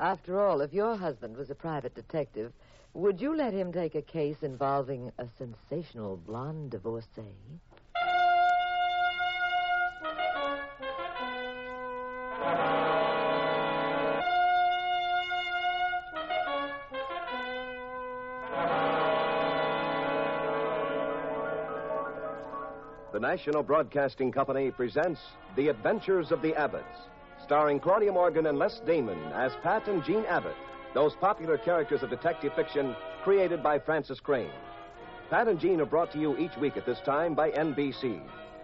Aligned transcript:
After 0.00 0.40
all, 0.40 0.60
if 0.60 0.72
your 0.72 0.96
husband 0.96 1.36
was 1.36 1.50
a 1.50 1.54
private 1.54 1.94
detective, 1.94 2.52
would 2.94 3.20
you 3.20 3.36
let 3.36 3.52
him 3.52 3.72
take 3.72 3.94
a 3.94 4.02
case 4.02 4.42
involving 4.42 5.12
a 5.18 5.28
sensational 5.38 6.16
blonde 6.16 6.72
divorcee? 6.72 7.60
The 23.12 23.20
National 23.20 23.62
Broadcasting 23.62 24.32
Company 24.32 24.72
presents 24.72 25.20
The 25.54 25.68
Adventures 25.68 26.32
of 26.32 26.42
the 26.42 26.52
Abbotts, 26.54 27.08
starring 27.44 27.78
Claudia 27.78 28.10
Morgan 28.10 28.46
and 28.46 28.58
Les 28.58 28.80
Damon 28.86 29.18
as 29.34 29.52
Pat 29.62 29.86
and 29.86 30.02
Jean 30.02 30.24
Abbott, 30.24 30.56
those 30.94 31.14
popular 31.16 31.58
characters 31.58 32.02
of 32.02 32.08
detective 32.08 32.54
fiction 32.54 32.96
created 33.22 33.62
by 33.62 33.78
Frances 33.78 34.18
Crane. 34.18 34.50
Pat 35.28 35.48
and 35.48 35.60
Jean 35.60 35.80
are 35.80 35.86
brought 35.86 36.10
to 36.12 36.18
you 36.18 36.38
each 36.38 36.56
week 36.56 36.78
at 36.78 36.86
this 36.86 37.00
time 37.04 37.34
by 37.34 37.50
NBC. 37.50 38.20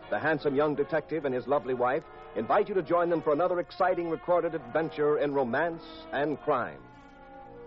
The 0.09 0.19
handsome 0.19 0.55
young 0.55 0.75
detective 0.75 1.27
and 1.27 1.34
his 1.34 1.47
lovely 1.47 1.75
wife 1.75 2.03
invite 2.37 2.69
you 2.69 2.75
to 2.75 2.83
join 2.83 3.11
them 3.11 3.20
for 3.20 3.33
another 3.34 3.61
exciting 3.61 4.09
recorded 4.09 4.55
adventure 4.55 5.19
in 5.19 5.34
romance 5.34 5.83
and 6.12 6.41
crime. 6.41 6.81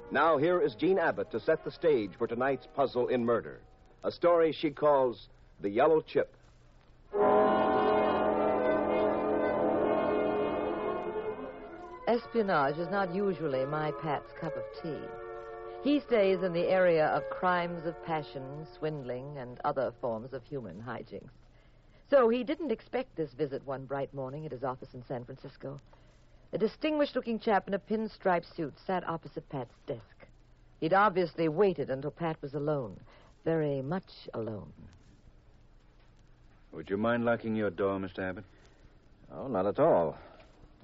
Now, 0.09 0.37
here 0.37 0.61
is 0.61 0.75
Jean 0.75 0.97
Abbott 0.97 1.31
to 1.31 1.39
set 1.39 1.63
the 1.63 1.71
stage 1.71 2.11
for 2.17 2.27
tonight's 2.27 2.67
puzzle 2.75 3.07
in 3.07 3.23
murder, 3.23 3.59
a 4.03 4.11
story 4.11 4.51
she 4.51 4.71
calls 4.71 5.27
The 5.61 5.69
Yellow 5.69 6.01
Chip. 6.01 6.35
Espionage 12.13 12.77
is 12.77 12.91
not 12.91 13.15
usually 13.15 13.65
my 13.65 13.89
Pat's 13.99 14.31
cup 14.39 14.55
of 14.55 14.63
tea. 14.83 15.01
He 15.83 15.99
stays 15.99 16.43
in 16.43 16.53
the 16.53 16.67
area 16.67 17.07
of 17.07 17.27
crimes 17.31 17.87
of 17.87 18.05
passion, 18.05 18.67
swindling, 18.77 19.35
and 19.39 19.59
other 19.63 19.91
forms 19.99 20.31
of 20.31 20.43
human 20.43 20.79
hijinks. 20.79 21.31
So 22.11 22.29
he 22.29 22.43
didn't 22.43 22.71
expect 22.71 23.15
this 23.15 23.33
visit 23.33 23.65
one 23.65 23.85
bright 23.85 24.13
morning 24.13 24.45
at 24.45 24.51
his 24.51 24.63
office 24.63 24.93
in 24.93 25.03
San 25.07 25.25
Francisco. 25.25 25.81
A 26.51 26.59
distinguished 26.59 27.15
looking 27.15 27.39
chap 27.39 27.67
in 27.67 27.73
a 27.73 27.79
pinstripe 27.79 28.45
suit 28.55 28.75
sat 28.85 29.09
opposite 29.09 29.49
Pat's 29.49 29.73
desk. 29.87 30.27
He'd 30.81 30.93
obviously 30.93 31.47
waited 31.47 31.89
until 31.89 32.11
Pat 32.11 32.39
was 32.43 32.53
alone, 32.53 32.99
very 33.43 33.81
much 33.81 34.29
alone. 34.35 34.71
Would 36.73 36.91
you 36.91 36.97
mind 36.97 37.25
locking 37.25 37.55
your 37.55 37.71
door, 37.71 37.97
Mr. 37.97 38.19
Abbott? 38.19 38.45
Oh, 39.33 39.47
not 39.47 39.65
at 39.65 39.79
all. 39.79 40.15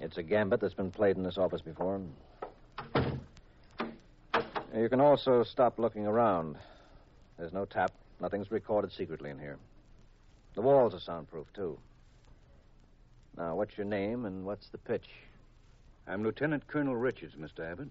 It's 0.00 0.16
a 0.16 0.22
gambit 0.22 0.60
that's 0.60 0.74
been 0.74 0.90
played 0.90 1.16
in 1.16 1.22
this 1.22 1.36
office 1.36 1.60
before. 1.60 2.00
You 4.74 4.88
can 4.88 5.00
also 5.00 5.42
stop 5.42 5.78
looking 5.78 6.06
around. 6.06 6.56
There's 7.38 7.52
no 7.52 7.66
tap. 7.66 7.92
Nothing's 8.18 8.50
recorded 8.50 8.92
secretly 8.92 9.30
in 9.30 9.38
here. 9.38 9.58
The 10.54 10.62
walls 10.62 10.94
are 10.94 11.00
soundproof, 11.00 11.46
too. 11.54 11.78
Now, 13.36 13.54
what's 13.56 13.76
your 13.76 13.86
name 13.86 14.24
and 14.24 14.44
what's 14.44 14.68
the 14.68 14.78
pitch? 14.78 15.08
I'm 16.06 16.24
Lieutenant 16.24 16.66
Colonel 16.66 16.96
Richards, 16.96 17.34
Mr. 17.34 17.70
Abbott. 17.70 17.88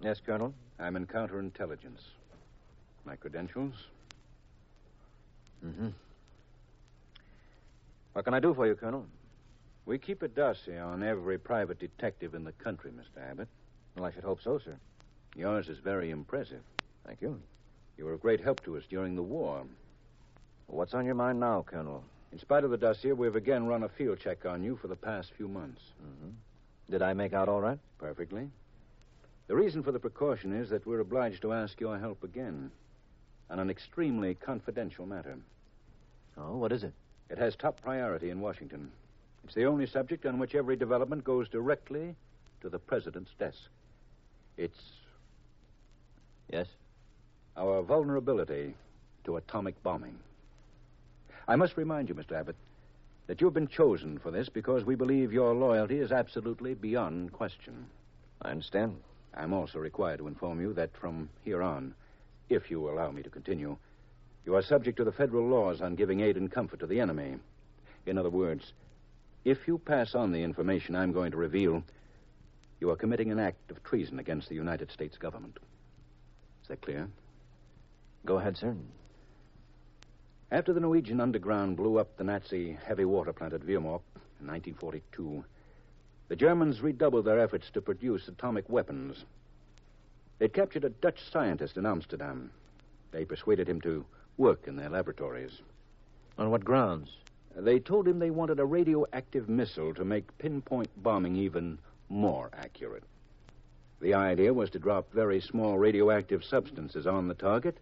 Yes, 0.00 0.20
Colonel? 0.24 0.52
I'm 0.78 0.96
in 0.96 1.06
counterintelligence. 1.06 2.02
My 3.04 3.14
credentials? 3.16 3.74
Mm-hmm. 5.64 5.88
What 8.14 8.24
can 8.24 8.34
I 8.34 8.40
do 8.40 8.52
for 8.52 8.66
you, 8.66 8.74
Colonel? 8.74 9.06
We 9.86 9.98
keep 9.98 10.22
a 10.22 10.28
dossier 10.28 10.78
on 10.78 11.02
every 11.02 11.38
private 11.38 11.78
detective 11.78 12.34
in 12.34 12.44
the 12.44 12.52
country, 12.52 12.90
Mr. 12.90 13.30
Abbott. 13.30 13.48
Well, 13.96 14.04
I 14.04 14.12
should 14.12 14.24
hope 14.24 14.40
so, 14.42 14.58
sir. 14.58 14.76
Yours 15.34 15.68
is 15.68 15.78
very 15.78 16.10
impressive. 16.10 16.62
Thank 17.06 17.20
you. 17.22 17.40
You 17.96 18.04
were 18.04 18.12
of 18.14 18.22
great 18.22 18.40
help 18.40 18.62
to 18.64 18.76
us 18.76 18.84
during 18.88 19.16
the 19.16 19.22
war. 19.22 19.64
What's 20.66 20.94
on 20.94 21.04
your 21.04 21.14
mind 21.14 21.40
now, 21.40 21.64
Colonel? 21.68 22.04
In 22.32 22.38
spite 22.38 22.62
of 22.62 22.70
the 22.70 22.76
dossier, 22.76 23.12
we've 23.12 23.34
again 23.34 23.66
run 23.66 23.82
a 23.82 23.88
field 23.88 24.20
check 24.20 24.46
on 24.46 24.62
you 24.62 24.76
for 24.76 24.86
the 24.86 24.96
past 24.96 25.32
few 25.36 25.48
months. 25.48 25.82
Mm-hmm. 26.00 26.30
Did 26.90 27.02
I 27.02 27.12
make 27.12 27.32
out 27.32 27.48
all 27.48 27.60
right? 27.60 27.78
Perfectly. 27.98 28.48
The 29.48 29.56
reason 29.56 29.82
for 29.82 29.90
the 29.90 29.98
precaution 29.98 30.52
is 30.52 30.70
that 30.70 30.86
we're 30.86 31.00
obliged 31.00 31.42
to 31.42 31.52
ask 31.52 31.80
your 31.80 31.98
help 31.98 32.22
again 32.22 32.70
on 33.50 33.58
an 33.58 33.68
extremely 33.68 34.34
confidential 34.34 35.06
matter. 35.06 35.36
Oh, 36.38 36.56
what 36.56 36.70
is 36.70 36.84
it? 36.84 36.92
It 37.28 37.38
has 37.38 37.56
top 37.56 37.82
priority 37.82 38.30
in 38.30 38.40
Washington. 38.40 38.92
It's 39.44 39.54
the 39.54 39.66
only 39.66 39.86
subject 39.86 40.26
on 40.26 40.38
which 40.38 40.54
every 40.54 40.76
development 40.76 41.24
goes 41.24 41.48
directly 41.48 42.14
to 42.60 42.68
the 42.68 42.78
president's 42.78 43.32
desk. 43.38 43.58
It's. 44.56 44.78
Yes? 46.52 46.66
Our 47.56 47.82
vulnerability 47.82 48.74
to 49.24 49.36
atomic 49.36 49.82
bombing. 49.82 50.18
I 51.48 51.56
must 51.56 51.76
remind 51.76 52.08
you, 52.08 52.14
Mr. 52.14 52.32
Abbott, 52.32 52.56
that 53.26 53.40
you've 53.40 53.54
been 53.54 53.68
chosen 53.68 54.18
for 54.18 54.30
this 54.30 54.48
because 54.48 54.84
we 54.84 54.94
believe 54.94 55.32
your 55.32 55.54
loyalty 55.54 55.98
is 55.98 56.12
absolutely 56.12 56.74
beyond 56.74 57.32
question. 57.32 57.86
I 58.42 58.50
understand. 58.50 58.96
I'm 59.34 59.52
also 59.52 59.78
required 59.78 60.18
to 60.18 60.26
inform 60.26 60.60
you 60.60 60.72
that 60.74 60.96
from 60.96 61.28
here 61.44 61.62
on, 61.62 61.94
if 62.48 62.70
you 62.70 62.90
allow 62.90 63.10
me 63.10 63.22
to 63.22 63.30
continue, 63.30 63.76
you 64.44 64.56
are 64.56 64.62
subject 64.62 64.96
to 64.98 65.04
the 65.04 65.12
federal 65.12 65.46
laws 65.46 65.80
on 65.80 65.94
giving 65.94 66.20
aid 66.20 66.36
and 66.36 66.50
comfort 66.50 66.80
to 66.80 66.86
the 66.86 67.00
enemy. 67.00 67.36
In 68.06 68.18
other 68.18 68.30
words, 68.30 68.72
if 69.44 69.66
you 69.66 69.78
pass 69.78 70.14
on 70.14 70.32
the 70.32 70.42
information 70.42 70.94
I'm 70.94 71.12
going 71.12 71.30
to 71.32 71.36
reveal, 71.36 71.82
you 72.80 72.90
are 72.90 72.96
committing 72.96 73.30
an 73.30 73.38
act 73.38 73.70
of 73.70 73.82
treason 73.82 74.18
against 74.18 74.48
the 74.48 74.54
United 74.54 74.90
States 74.90 75.16
government. 75.18 75.58
Is 76.62 76.68
that 76.68 76.80
clear? 76.80 77.08
Go 78.24 78.38
ahead, 78.38 78.56
sir. 78.56 78.74
After 80.50 80.72
the 80.72 80.80
Norwegian 80.80 81.20
underground 81.20 81.76
blew 81.76 81.98
up 81.98 82.16
the 82.16 82.24
Nazi 82.24 82.76
heavy 82.84 83.04
water 83.04 83.32
plant 83.32 83.52
at 83.52 83.60
Vemork 83.60 84.02
in 84.40 84.46
1942, 84.46 85.44
the 86.28 86.36
Germans 86.36 86.80
redoubled 86.80 87.24
their 87.24 87.38
efforts 87.38 87.70
to 87.70 87.80
produce 87.80 88.28
atomic 88.28 88.68
weapons. 88.68 89.24
They'd 90.38 90.52
captured 90.52 90.84
a 90.84 90.90
Dutch 90.90 91.20
scientist 91.30 91.76
in 91.76 91.86
Amsterdam. 91.86 92.50
They 93.10 93.24
persuaded 93.24 93.68
him 93.68 93.80
to 93.82 94.04
work 94.38 94.66
in 94.66 94.76
their 94.76 94.88
laboratories. 94.88 95.60
On 96.38 96.50
what 96.50 96.64
grounds? 96.64 97.10
They 97.56 97.80
told 97.80 98.06
him 98.06 98.18
they 98.18 98.30
wanted 98.30 98.60
a 98.60 98.64
radioactive 98.64 99.48
missile 99.48 99.92
to 99.94 100.04
make 100.04 100.38
pinpoint 100.38 100.90
bombing 101.02 101.36
even 101.36 101.78
more 102.08 102.50
accurate. 102.52 103.02
The 104.00 104.14
idea 104.14 104.54
was 104.54 104.70
to 104.70 104.78
drop 104.78 105.12
very 105.12 105.40
small 105.40 105.76
radioactive 105.78 106.44
substances 106.44 107.06
on 107.06 107.28
the 107.28 107.34
target, 107.34 107.76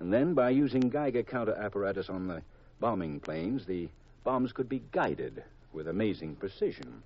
and 0.00 0.12
then 0.12 0.34
by 0.34 0.50
using 0.50 0.88
Geiger 0.88 1.22
counter 1.22 1.54
apparatus 1.54 2.08
on 2.08 2.26
the 2.26 2.42
bombing 2.80 3.20
planes, 3.20 3.66
the 3.66 3.88
bombs 4.24 4.52
could 4.52 4.68
be 4.68 4.82
guided 4.92 5.42
with 5.72 5.88
amazing 5.88 6.36
precision. 6.36 7.02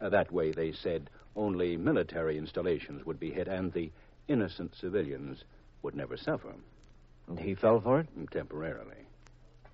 Uh, 0.00 0.08
that 0.08 0.32
way, 0.32 0.52
they 0.52 0.72
said, 0.72 1.10
only 1.36 1.76
military 1.76 2.38
installations 2.38 3.04
would 3.04 3.20
be 3.20 3.30
hit, 3.30 3.48
and 3.48 3.72
the 3.72 3.90
innocent 4.28 4.74
civilians 4.74 5.44
would 5.82 5.94
never 5.94 6.16
suffer. 6.16 6.54
And 7.28 7.38
he 7.38 7.54
fell 7.54 7.80
for 7.80 8.00
it? 8.00 8.06
Temporarily. 8.30 9.06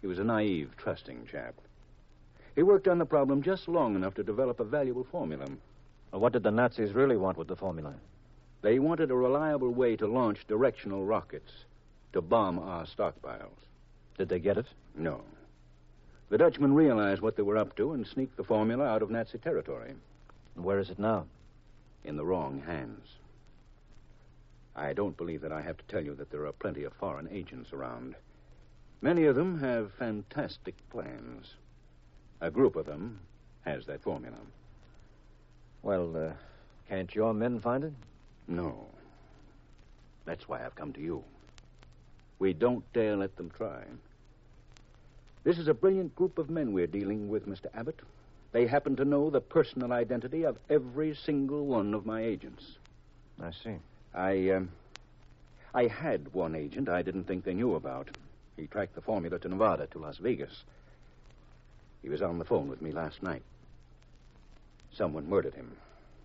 He 0.01 0.07
was 0.07 0.19
a 0.19 0.25
naive, 0.25 0.71
trusting 0.77 1.27
chap. 1.31 1.55
He 2.55 2.63
worked 2.63 2.89
on 2.89 2.99
the 2.99 3.05
problem 3.05 3.43
just 3.43 3.69
long 3.69 3.97
enough 3.97 4.15
to 4.15 4.23
develop 4.23 4.61
a 4.61 4.65
valuable 4.65 5.05
formula. 5.05 5.47
Well, 6.11 6.21
what 6.21 6.33
did 6.33 6.43
the 6.43 6.51
Nazis 6.51 6.95
really 6.95 7.17
want 7.17 7.37
with 7.37 7.49
the 7.49 7.57
formula? 7.57 7.95
They 8.63 8.79
wanted 8.79 9.11
a 9.11 9.17
reliable 9.17 9.71
way 9.71 9.97
to 9.97 10.07
launch 10.07 10.47
directional 10.49 11.05
rockets 11.05 11.53
to 12.13 12.23
bomb 12.23 12.59
our 12.59 12.87
stockpiles. 12.87 13.59
Did 14.17 14.29
they 14.29 14.39
get 14.39 14.57
it? 14.57 14.67
No. 14.95 15.21
The 16.31 16.39
Dutchmen 16.39 16.75
realized 16.75 17.21
what 17.21 17.37
they 17.37 17.43
were 17.43 17.59
up 17.59 17.77
to 17.77 17.93
and 17.93 18.07
sneaked 18.07 18.37
the 18.37 18.45
formula 18.45 18.85
out 18.85 19.03
of 19.03 19.11
Nazi 19.11 19.39
territory. 19.39 19.95
Where 20.55 20.79
is 20.79 20.91
it 20.91 20.99
now? 20.99 21.27
In 22.05 22.17
the 22.17 22.25
wrong 22.25 22.63
hands. 22.67 23.07
I 24.75 24.93
don't 24.93 25.17
believe 25.17 25.43
that 25.43 25.53
I 25.53 25.63
have 25.63 25.77
to 25.77 25.85
tell 25.85 26.05
you 26.05 26.15
that 26.15 26.31
there 26.31 26.47
are 26.47 26.53
plenty 26.53 26.85
of 26.85 26.93
foreign 26.95 27.29
agents 27.31 27.73
around. 27.73 28.15
Many 29.01 29.25
of 29.25 29.37
them 29.37 29.61
have 29.61 29.93
fantastic 29.93 30.75
plans. 30.91 31.55
A 32.41 32.51
group 32.51 32.77
of 32.77 32.87
them 32.87 33.21
has 33.65 33.87
that 33.87 34.03
formula. 34.03 34.37
Well, 35.83 36.17
uh, 36.17 36.33
can't 36.89 37.15
your 37.15 37.35
men 37.35 37.61
find 37.61 37.85
it? 37.85 37.93
No. 38.49 38.87
That's 40.25 40.49
why 40.49 40.65
I've 40.65 40.75
come 40.75 40.93
to 40.95 41.01
you. 41.01 41.23
We 42.39 42.53
don't 42.53 42.85
dare 42.93 43.17
let 43.17 43.37
them 43.37 43.51
try. 43.51 43.85
This 45.45 45.59
is 45.59 45.69
a 45.69 45.75
brilliant 45.75 46.15
group 46.17 46.39
of 46.39 46.51
men 46.51 46.73
we're 46.73 46.87
dealing 46.87 47.29
with, 47.29 47.47
Mr. 47.49 47.67
Abbott. 47.75 48.01
They 48.53 48.67
happen 48.67 48.97
to 48.97 49.05
know 49.05 49.31
the 49.31 49.41
personal 49.41 49.93
identity 49.93 50.45
of 50.45 50.59
every 50.69 51.15
single 51.15 51.67
one 51.67 51.95
of 51.95 52.07
my 52.07 52.23
agents. 52.23 52.65
I 53.41 53.51
see. 53.51 53.77
I, 54.15 54.51
um, 54.51 54.71
I 55.75 55.87
had 55.87 56.33
one 56.33 56.55
agent 56.55 56.89
I 56.89 57.03
didn't 57.03 57.25
think 57.25 57.45
they 57.45 57.55
knew 57.55 57.75
about. 57.75 58.09
He 58.57 58.67
tracked 58.67 58.95
the 58.95 59.01
formula 59.01 59.39
to 59.39 59.49
Nevada, 59.49 59.87
to 59.89 59.99
Las 59.99 60.17
Vegas. 60.19 60.65
He 62.03 62.09
was 62.09 62.23
on 62.23 62.39
the 62.39 62.45
phone 62.45 62.69
with 62.69 62.81
me 62.81 62.93
last 62.93 63.23
night. 63.23 63.43
Someone 64.93 65.29
murdered 65.29 65.55
him 65.55 65.77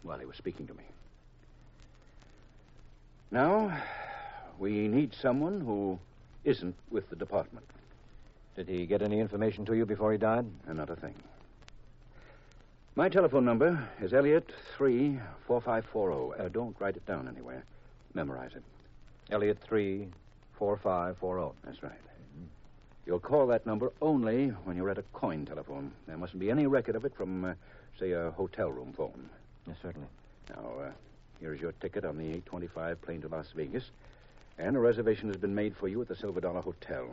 while 0.03 0.19
he 0.19 0.25
was 0.25 0.37
speaking 0.37 0.67
to 0.67 0.73
me. 0.73 0.83
Now, 3.31 3.77
we 4.59 4.87
need 4.87 5.13
someone 5.13 5.61
who 5.61 5.99
isn't 6.43 6.75
with 6.89 7.09
the 7.09 7.15
department. 7.15 7.65
Did 8.55 8.67
he 8.67 8.85
get 8.85 9.01
any 9.01 9.19
information 9.19 9.65
to 9.65 9.73
you 9.73 9.85
before 9.85 10.11
he 10.11 10.17
died? 10.17 10.45
Another 10.67 10.95
thing. 10.95 11.15
My 12.95 13.07
telephone 13.07 13.45
number 13.45 13.87
is 14.01 14.13
Elliot 14.13 14.51
34540. 14.77 16.39
Uh, 16.39 16.49
don't 16.49 16.75
write 16.79 16.97
it 16.97 17.05
down 17.05 17.27
anywhere. 17.27 17.63
Memorize 18.13 18.51
it. 18.53 18.63
Elliot 19.31 19.57
34540. 19.65 21.55
That's 21.63 21.81
right. 21.81 22.10
You'll 23.11 23.19
call 23.19 23.45
that 23.47 23.65
number 23.65 23.91
only 24.01 24.47
when 24.63 24.77
you're 24.77 24.89
at 24.89 24.97
a 24.97 25.03
coin 25.11 25.45
telephone. 25.45 25.91
There 26.07 26.15
mustn't 26.15 26.39
be 26.39 26.49
any 26.49 26.65
record 26.65 26.95
of 26.95 27.03
it 27.03 27.13
from, 27.13 27.43
uh, 27.43 27.53
say, 27.99 28.13
a 28.13 28.31
hotel 28.31 28.71
room 28.71 28.93
phone. 28.93 29.29
Yes, 29.67 29.75
certainly. 29.81 30.07
Now, 30.49 30.71
uh, 30.79 30.91
here's 31.41 31.59
your 31.59 31.73
ticket 31.73 32.05
on 32.05 32.17
the 32.17 32.23
825 32.23 33.01
plane 33.01 33.21
to 33.23 33.27
Las 33.27 33.51
Vegas, 33.53 33.83
and 34.57 34.77
a 34.77 34.79
reservation 34.79 35.27
has 35.27 35.35
been 35.35 35.53
made 35.53 35.75
for 35.75 35.89
you 35.89 36.01
at 36.01 36.07
the 36.07 36.15
Silver 36.15 36.39
Dollar 36.39 36.61
Hotel. 36.61 37.09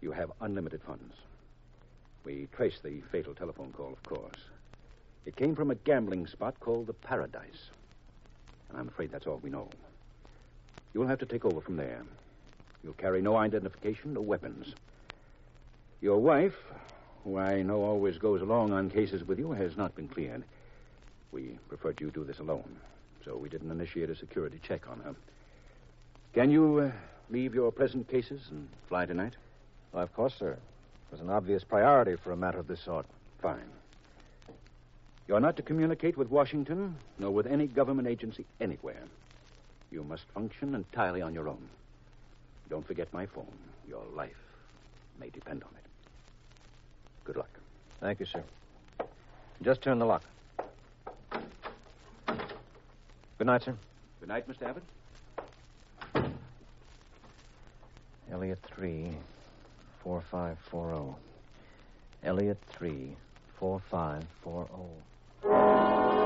You 0.00 0.10
have 0.10 0.32
unlimited 0.40 0.82
funds. 0.82 1.14
We 2.24 2.48
traced 2.50 2.82
the 2.82 3.00
fatal 3.12 3.36
telephone 3.36 3.70
call, 3.70 3.92
of 3.92 4.02
course. 4.02 4.40
It 5.26 5.36
came 5.36 5.54
from 5.54 5.70
a 5.70 5.76
gambling 5.76 6.26
spot 6.26 6.58
called 6.58 6.88
the 6.88 6.92
Paradise. 6.92 7.70
And 8.68 8.76
I'm 8.76 8.88
afraid 8.88 9.12
that's 9.12 9.28
all 9.28 9.38
we 9.44 9.50
know. 9.50 9.68
You'll 10.92 11.06
have 11.06 11.20
to 11.20 11.26
take 11.26 11.44
over 11.44 11.60
from 11.60 11.76
there. 11.76 12.02
You'll 12.88 12.94
carry 12.94 13.20
no 13.20 13.36
identification, 13.36 14.14
no 14.14 14.22
weapons. 14.22 14.74
Your 16.00 16.16
wife, 16.16 16.54
who 17.22 17.36
I 17.36 17.60
know 17.60 17.82
always 17.82 18.16
goes 18.16 18.40
along 18.40 18.72
on 18.72 18.88
cases 18.88 19.28
with 19.28 19.38
you, 19.38 19.52
has 19.52 19.76
not 19.76 19.94
been 19.94 20.08
cleared. 20.08 20.42
We 21.30 21.58
preferred 21.68 22.00
you 22.00 22.10
do 22.10 22.24
this 22.24 22.38
alone, 22.38 22.78
so 23.26 23.36
we 23.36 23.50
didn't 23.50 23.70
initiate 23.70 24.08
a 24.08 24.16
security 24.16 24.58
check 24.62 24.88
on 24.88 25.00
her. 25.00 25.14
Can 26.32 26.50
you 26.50 26.78
uh, 26.78 26.92
leave 27.28 27.54
your 27.54 27.70
present 27.70 28.08
cases 28.08 28.40
and 28.50 28.66
fly 28.88 29.04
tonight? 29.04 29.34
Well, 29.92 30.02
of 30.02 30.14
course, 30.14 30.32
sir. 30.38 30.52
It 30.52 31.12
was 31.12 31.20
an 31.20 31.28
obvious 31.28 31.64
priority 31.64 32.16
for 32.16 32.32
a 32.32 32.38
matter 32.38 32.58
of 32.58 32.68
this 32.68 32.80
sort. 32.80 33.04
Fine. 33.42 33.68
You're 35.26 35.40
not 35.40 35.58
to 35.58 35.62
communicate 35.62 36.16
with 36.16 36.30
Washington, 36.30 36.96
nor 37.18 37.32
with 37.32 37.46
any 37.48 37.66
government 37.66 38.08
agency 38.08 38.46
anywhere. 38.62 39.02
You 39.90 40.04
must 40.04 40.24
function 40.32 40.74
entirely 40.74 41.20
on 41.20 41.34
your 41.34 41.50
own. 41.50 41.68
Don't 42.68 42.86
forget 42.86 43.10
my 43.12 43.26
phone. 43.26 43.46
Your 43.88 44.02
life 44.14 44.36
may 45.18 45.30
depend 45.30 45.62
on 45.62 45.70
it. 45.76 45.84
Good 47.24 47.36
luck. 47.36 47.48
Thank 48.00 48.20
you, 48.20 48.26
sir. 48.26 48.42
Just 49.62 49.80
turn 49.82 49.98
the 49.98 50.06
lock. 50.06 50.22
Good 53.38 53.46
night, 53.46 53.62
sir. 53.62 53.74
Good 54.20 54.28
night, 54.28 54.46
Mr. 54.48 54.68
Abbott. 54.68 54.82
Elliot 58.30 58.58
3, 58.74 59.10
4540. 60.02 61.14
Elliot 62.24 62.58
3, 62.72 63.16
4540. 63.58 66.17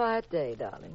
Quiet 0.00 0.30
day, 0.30 0.54
darling. 0.54 0.94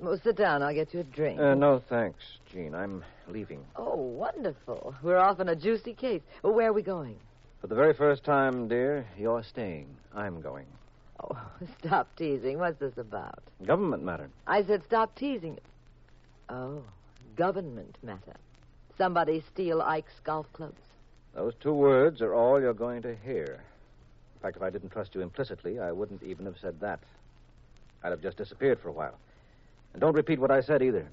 Well, 0.00 0.18
sit 0.24 0.36
down. 0.36 0.62
I'll 0.62 0.72
get 0.72 0.94
you 0.94 1.00
a 1.00 1.04
drink. 1.04 1.38
Uh, 1.38 1.52
no, 1.54 1.82
thanks, 1.90 2.24
Jean. 2.50 2.74
I'm 2.74 3.04
leaving. 3.28 3.62
Oh, 3.76 3.94
wonderful. 3.94 4.94
We're 5.02 5.18
off 5.18 5.38
on 5.38 5.50
a 5.50 5.54
juicy 5.54 5.92
case. 5.92 6.22
Well, 6.42 6.54
where 6.54 6.70
are 6.70 6.72
we 6.72 6.80
going? 6.80 7.16
For 7.60 7.66
the 7.66 7.74
very 7.74 7.92
first 7.92 8.24
time, 8.24 8.66
dear, 8.66 9.06
you're 9.18 9.42
staying. 9.42 9.94
I'm 10.14 10.40
going. 10.40 10.64
Oh, 11.22 11.38
stop 11.78 12.08
teasing. 12.16 12.58
What's 12.58 12.80
this 12.80 12.96
about? 12.96 13.38
Government 13.66 14.02
matter. 14.02 14.30
I 14.46 14.64
said 14.64 14.82
stop 14.86 15.14
teasing. 15.14 15.58
Oh, 16.48 16.82
government 17.36 17.98
matter. 18.02 18.38
Somebody 18.96 19.44
steal 19.52 19.82
Ike's 19.82 20.20
golf 20.24 20.50
clubs. 20.54 20.80
Those 21.34 21.52
two 21.60 21.74
words 21.74 22.22
are 22.22 22.34
all 22.34 22.58
you're 22.58 22.72
going 22.72 23.02
to 23.02 23.14
hear. 23.14 23.60
In 24.36 24.40
fact, 24.40 24.56
if 24.56 24.62
I 24.62 24.70
didn't 24.70 24.88
trust 24.88 25.14
you 25.14 25.20
implicitly, 25.20 25.80
I 25.80 25.92
wouldn't 25.92 26.22
even 26.22 26.46
have 26.46 26.56
said 26.62 26.80
that. 26.80 27.00
I'd 28.02 28.10
have 28.10 28.22
just 28.22 28.36
disappeared 28.36 28.78
for 28.80 28.88
a 28.88 28.92
while. 28.92 29.18
And 29.92 30.00
don't 30.00 30.14
repeat 30.14 30.38
what 30.38 30.50
I 30.50 30.60
said 30.60 30.82
either. 30.82 31.06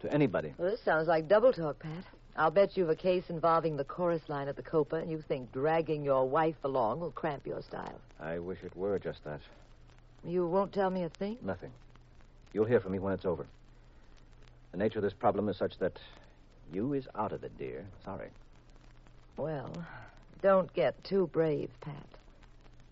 To 0.00 0.12
anybody. 0.12 0.52
Well, 0.58 0.70
this 0.70 0.80
sounds 0.80 1.06
like 1.06 1.28
double 1.28 1.52
talk, 1.52 1.78
Pat. 1.78 2.04
I'll 2.36 2.50
bet 2.50 2.76
you've 2.76 2.88
a 2.88 2.96
case 2.96 3.24
involving 3.28 3.76
the 3.76 3.84
chorus 3.84 4.28
line 4.28 4.48
at 4.48 4.56
the 4.56 4.62
Copa, 4.62 4.96
and 4.96 5.10
you 5.10 5.22
think 5.28 5.52
dragging 5.52 6.02
your 6.02 6.28
wife 6.28 6.56
along 6.64 6.98
will 6.98 7.12
cramp 7.12 7.46
your 7.46 7.62
style. 7.62 8.00
I 8.18 8.38
wish 8.38 8.58
it 8.64 8.76
were 8.76 8.98
just 8.98 9.22
that. 9.24 9.40
You 10.24 10.46
won't 10.46 10.72
tell 10.72 10.90
me 10.90 11.04
a 11.04 11.08
thing? 11.08 11.36
Nothing. 11.42 11.70
You'll 12.52 12.64
hear 12.64 12.80
from 12.80 12.92
me 12.92 12.98
when 12.98 13.12
it's 13.12 13.24
over. 13.24 13.46
The 14.72 14.78
nature 14.78 14.98
of 14.98 15.04
this 15.04 15.12
problem 15.12 15.48
is 15.48 15.56
such 15.56 15.78
that 15.78 15.98
you 16.72 16.94
is 16.94 17.06
out 17.14 17.32
of 17.32 17.44
it, 17.44 17.56
dear. 17.58 17.84
Sorry. 18.04 18.28
Well, 19.36 19.70
don't 20.42 20.72
get 20.72 21.02
too 21.04 21.28
brave, 21.32 21.70
Pat. 21.80 22.06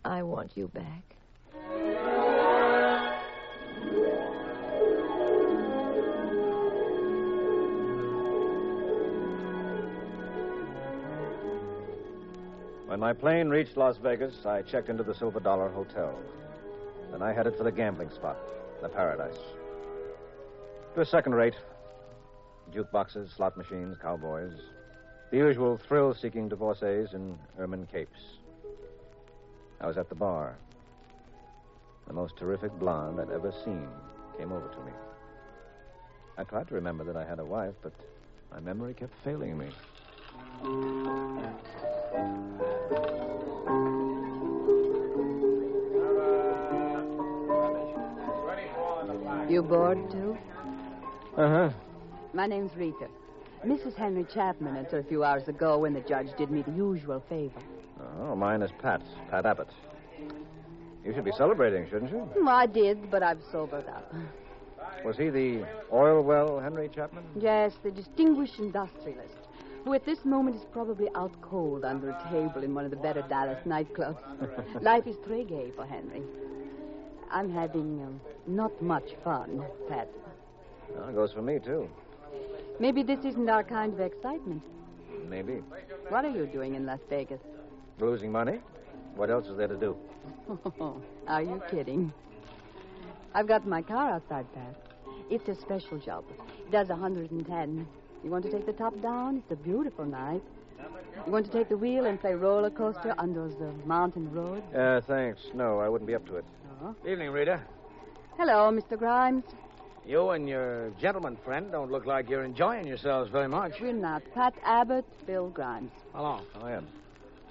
I 0.05 0.23
want 0.23 0.53
you 0.55 0.69
back. 0.69 1.03
When 12.91 12.99
my 12.99 13.13
plane 13.13 13.51
reached 13.51 13.77
Las 13.77 13.99
Vegas, 13.99 14.45
I 14.45 14.63
checked 14.63 14.89
into 14.89 15.05
the 15.05 15.15
Silver 15.15 15.39
Dollar 15.39 15.69
Hotel. 15.69 16.13
Then 17.13 17.23
I 17.23 17.33
headed 17.33 17.55
for 17.57 17.63
the 17.63 17.71
gambling 17.71 18.11
spot, 18.11 18.37
the 18.83 18.89
Paradise. 18.89 19.39
It 20.93 20.99
was 20.99 21.09
second 21.09 21.37
rate. 21.37 21.55
Jukeboxes, 22.75 23.37
slot 23.37 23.57
machines, 23.57 23.97
cowboys. 24.03 24.55
The 25.31 25.37
usual 25.37 25.79
thrill 25.87 26.15
seeking 26.15 26.49
divorcees 26.49 27.15
in 27.15 27.39
ermine 27.61 27.87
capes. 27.87 28.19
I 29.81 29.87
was 29.87 29.97
at 29.97 30.09
the 30.09 30.17
bar. 30.17 30.57
The 32.09 32.13
most 32.13 32.37
terrific 32.37 32.77
blonde 32.81 33.21
I'd 33.21 33.31
ever 33.31 33.55
seen 33.65 33.87
came 34.37 34.51
over 34.51 34.67
to 34.67 34.81
me. 34.81 34.93
I 36.37 36.43
tried 36.43 36.67
to 36.67 36.75
remember 36.75 37.05
that 37.05 37.17
I 37.17 37.25
had 37.25 37.39
a 37.39 37.45
wife, 37.45 37.75
but 37.85 37.93
my 38.51 38.59
memory 38.59 38.94
kept 38.94 39.15
failing 39.23 39.56
me. 39.56 39.69
You 49.60 49.67
bored, 49.67 50.10
too? 50.10 50.38
Uh 51.36 51.48
huh. 51.48 51.70
My 52.32 52.46
name's 52.46 52.74
Rita. 52.76 53.08
Mrs. 53.62 53.94
Henry 53.94 54.24
Chapman 54.32 54.74
until 54.76 55.00
a 55.00 55.02
few 55.02 55.22
hours 55.22 55.48
ago 55.48 55.76
when 55.76 55.93
the 55.93 56.00
judge 56.00 56.29
did 56.38 56.50
me 56.50 56.62
the 56.62 56.70
usual 56.70 57.22
favor. 57.29 57.60
Oh, 58.20 58.34
mine 58.34 58.62
is 58.62 58.70
Pat, 58.81 59.02
Pat 59.31 59.44
Abbott. 59.44 59.69
You 61.05 61.12
should 61.12 61.26
be 61.26 61.32
celebrating, 61.32 61.86
shouldn't 61.90 62.10
you? 62.10 62.20
Hmm, 62.20 62.48
I 62.48 62.64
did, 62.64 63.10
but 63.10 63.22
I've 63.22 63.43
sobered 63.52 63.86
up. 63.86 64.14
Was 65.05 65.19
he 65.19 65.29
the 65.29 65.67
oil 65.93 66.22
well 66.22 66.58
Henry 66.58 66.88
Chapman? 66.88 67.24
Yes, 67.38 67.74
the 67.82 67.90
distinguished 67.90 68.58
industrialist, 68.58 69.34
who 69.84 69.93
at 69.93 70.06
this 70.06 70.24
moment 70.24 70.56
is 70.56 70.64
probably 70.72 71.08
out 71.14 71.38
cold 71.43 71.84
under 71.84 72.08
a 72.08 72.29
table 72.31 72.64
in 72.64 72.74
one 72.74 72.86
of 72.86 72.90
the 72.90 72.96
better 72.96 73.20
Dallas 73.29 73.62
nightclubs. 73.67 74.22
Life 74.81 75.06
is 75.06 75.17
très 75.17 75.46
gay 75.46 75.70
for 75.76 75.84
Henry. 75.84 76.22
I'm 77.31 77.53
having 77.53 78.03
um, 78.03 78.20
not 78.46 78.81
much 78.82 79.15
fun, 79.22 79.65
Pat. 79.89 80.08
Well, 80.89 81.08
it 81.08 81.15
goes 81.15 81.32
for 81.32 81.43
me, 81.43 81.58
too. 81.58 81.89
Maybe 82.81 83.03
this 83.03 83.25
isn't 83.25 83.49
our 83.49 83.63
kind 83.63 83.93
of 83.93 84.01
excitement. 84.01 84.63
Maybe. 85.29 85.63
What 86.08 86.25
are 86.25 86.31
you 86.31 86.46
doing 86.46 86.75
in 86.75 86.87
Las 86.87 86.99
Vegas? 87.08 87.41
Losing 87.99 88.32
money? 88.32 88.58
What 89.15 89.31
else 89.31 89.46
is 89.46 89.56
there 89.56 89.69
to 89.69 89.77
do? 89.77 89.96
Are 91.29 91.43
you 91.43 91.63
kidding? 91.70 92.13
I've 93.34 93.46
got 93.46 93.67
my 93.67 93.82
car 93.82 94.10
outside, 94.10 94.46
Pat. 94.55 94.75
It's 95.31 95.49
a 95.49 95.55
special 95.55 95.99
job. 95.99 96.25
It 96.67 96.72
does 96.72 96.89
110. 96.89 97.87
You 98.25 98.31
want 98.31 98.44
to 98.44 98.51
take 98.51 98.67
the 98.67 98.72
top 98.72 99.01
down? 99.01 99.39
It's 99.39 99.53
a 99.53 99.63
beautiful 99.63 100.05
night. 100.05 100.43
You 101.27 101.32
want 101.32 101.46
to 101.46 101.53
take 101.53 101.69
the 101.69 101.77
wheel 101.77 102.06
and 102.06 102.20
play 102.20 102.34
roller 102.34 102.70
coaster 102.70 103.15
on 103.19 103.34
those 103.34 103.55
uh, 103.60 103.70
mountain 103.87 104.32
roads? 104.32 104.65
Uh, 104.75 105.01
thanks. 105.06 105.41
No, 105.55 105.79
I 105.79 105.89
wouldn't 105.89 106.08
be 106.08 106.15
up 106.15 106.27
to 106.27 106.37
it. 106.37 106.44
Oh. 106.82 106.94
Evening, 107.06 107.31
Rita. 107.31 107.60
Hello, 108.39 108.70
Mr. 108.70 108.99
Grimes. 108.99 109.44
You 110.06 110.31
and 110.31 110.49
your 110.49 110.91
gentleman 111.01 111.37
friend 111.44 111.70
don't 111.70 111.91
look 111.91 112.06
like 112.06 112.31
you're 112.31 112.43
enjoying 112.43 112.87
yourselves 112.87 113.31
very 113.31 113.49
much. 113.49 113.72
We're 113.81 113.93
not. 113.93 114.22
Pat 114.34 114.55
Abbott, 114.65 115.05
Bill 115.27 115.51
Grimes. 115.51 115.91
Hello. 116.15 116.41
Go 116.58 116.67
ahead. 116.67 116.84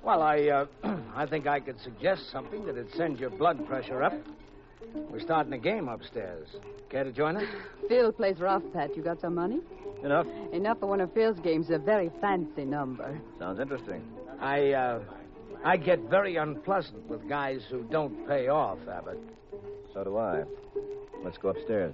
Well, 0.04 0.22
I 0.24 0.48
uh, 0.48 0.66
I 1.16 1.26
think 1.28 1.46
I 1.46 1.60
could 1.60 1.80
suggest 1.82 2.32
something 2.32 2.66
that'd 2.66 2.92
send 2.96 3.20
your 3.20 3.30
blood 3.30 3.68
pressure 3.68 4.02
up. 4.02 4.14
We're 4.94 5.20
starting 5.20 5.54
a 5.54 5.58
game 5.60 5.88
upstairs. 5.88 6.48
Care 6.90 7.04
to 7.04 7.12
join 7.12 7.38
us? 7.38 7.44
Phil 7.88 8.12
plays 8.12 8.40
rough, 8.40 8.64
Pat. 8.74 8.96
You 8.96 9.04
got 9.04 9.22
some 9.22 9.36
money? 9.36 9.60
Enough. 10.04 10.26
Enough 10.54 10.80
for 10.80 10.88
one 10.88 11.02
of 11.02 11.14
Phil's 11.14 11.40
games, 11.40 11.70
a 11.70 11.78
very 11.78 12.10
fancy 12.20 12.66
number. 12.66 13.20
Sounds 13.38 13.60
interesting. 13.60 14.02
I, 14.40 14.72
uh, 14.72 15.00
I 15.64 15.78
get 15.78 16.00
very 16.10 16.38
unpleasant 16.38 17.08
with 17.10 17.28
guys 17.28 17.62
who 17.70 17.84
don't 17.84 18.28
pay 18.28 18.48
off, 18.48 18.80
Abbott. 18.88 19.20
So 19.94 20.04
do 20.04 20.18
I. 20.18 20.44
Let's 21.24 21.38
go 21.38 21.50
upstairs. 21.50 21.94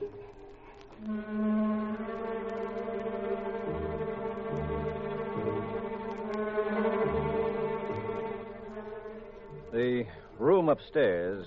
The 9.72 10.06
room 10.40 10.70
upstairs 10.70 11.46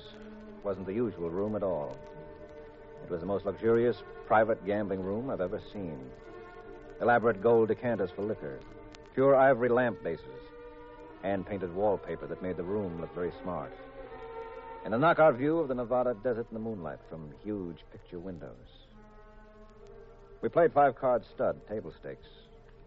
wasn't 0.63 0.87
the 0.87 0.93
usual 0.93 1.31
room 1.31 1.55
at 1.57 1.63
all. 1.63 1.97
It 3.05 3.11
was 3.11 3.21
the 3.21 3.27
most 3.27 3.47
luxurious 3.47 3.97
private 4.27 4.65
gambling 4.67 5.03
room 5.03 5.31
I've 5.31 5.41
ever 5.41 5.61
seen. 5.73 5.99
Elaborate 7.01 7.41
gold 7.41 7.69
decanters 7.69 8.11
for 8.15 8.23
liquor, 8.23 8.59
pure 9.15 9.37
ivory 9.37 9.69
lamp 9.69 10.03
bases, 10.03 10.38
hand 11.23 11.47
painted 11.47 11.75
wallpaper 11.75 12.27
that 12.27 12.43
made 12.43 12.57
the 12.57 12.63
room 12.63 13.01
look 13.01 13.15
very 13.15 13.33
smart, 13.43 13.73
and 14.85 14.95
a 14.95 14.99
knockout 14.99 15.35
view 15.35 15.59
of 15.59 15.69
the 15.69 15.75
Nevada 15.75 16.15
desert 16.15 16.47
in 16.51 16.55
the 16.55 16.61
moonlight 16.61 16.99
from 17.09 17.33
huge 17.43 17.79
picture 17.93 18.19
windows. 18.19 18.87
We 20.41 20.49
played 20.49 20.73
five 20.73 20.97
card 20.97 21.25
stud, 21.35 21.57
table 21.69 21.93
stakes, 22.01 22.29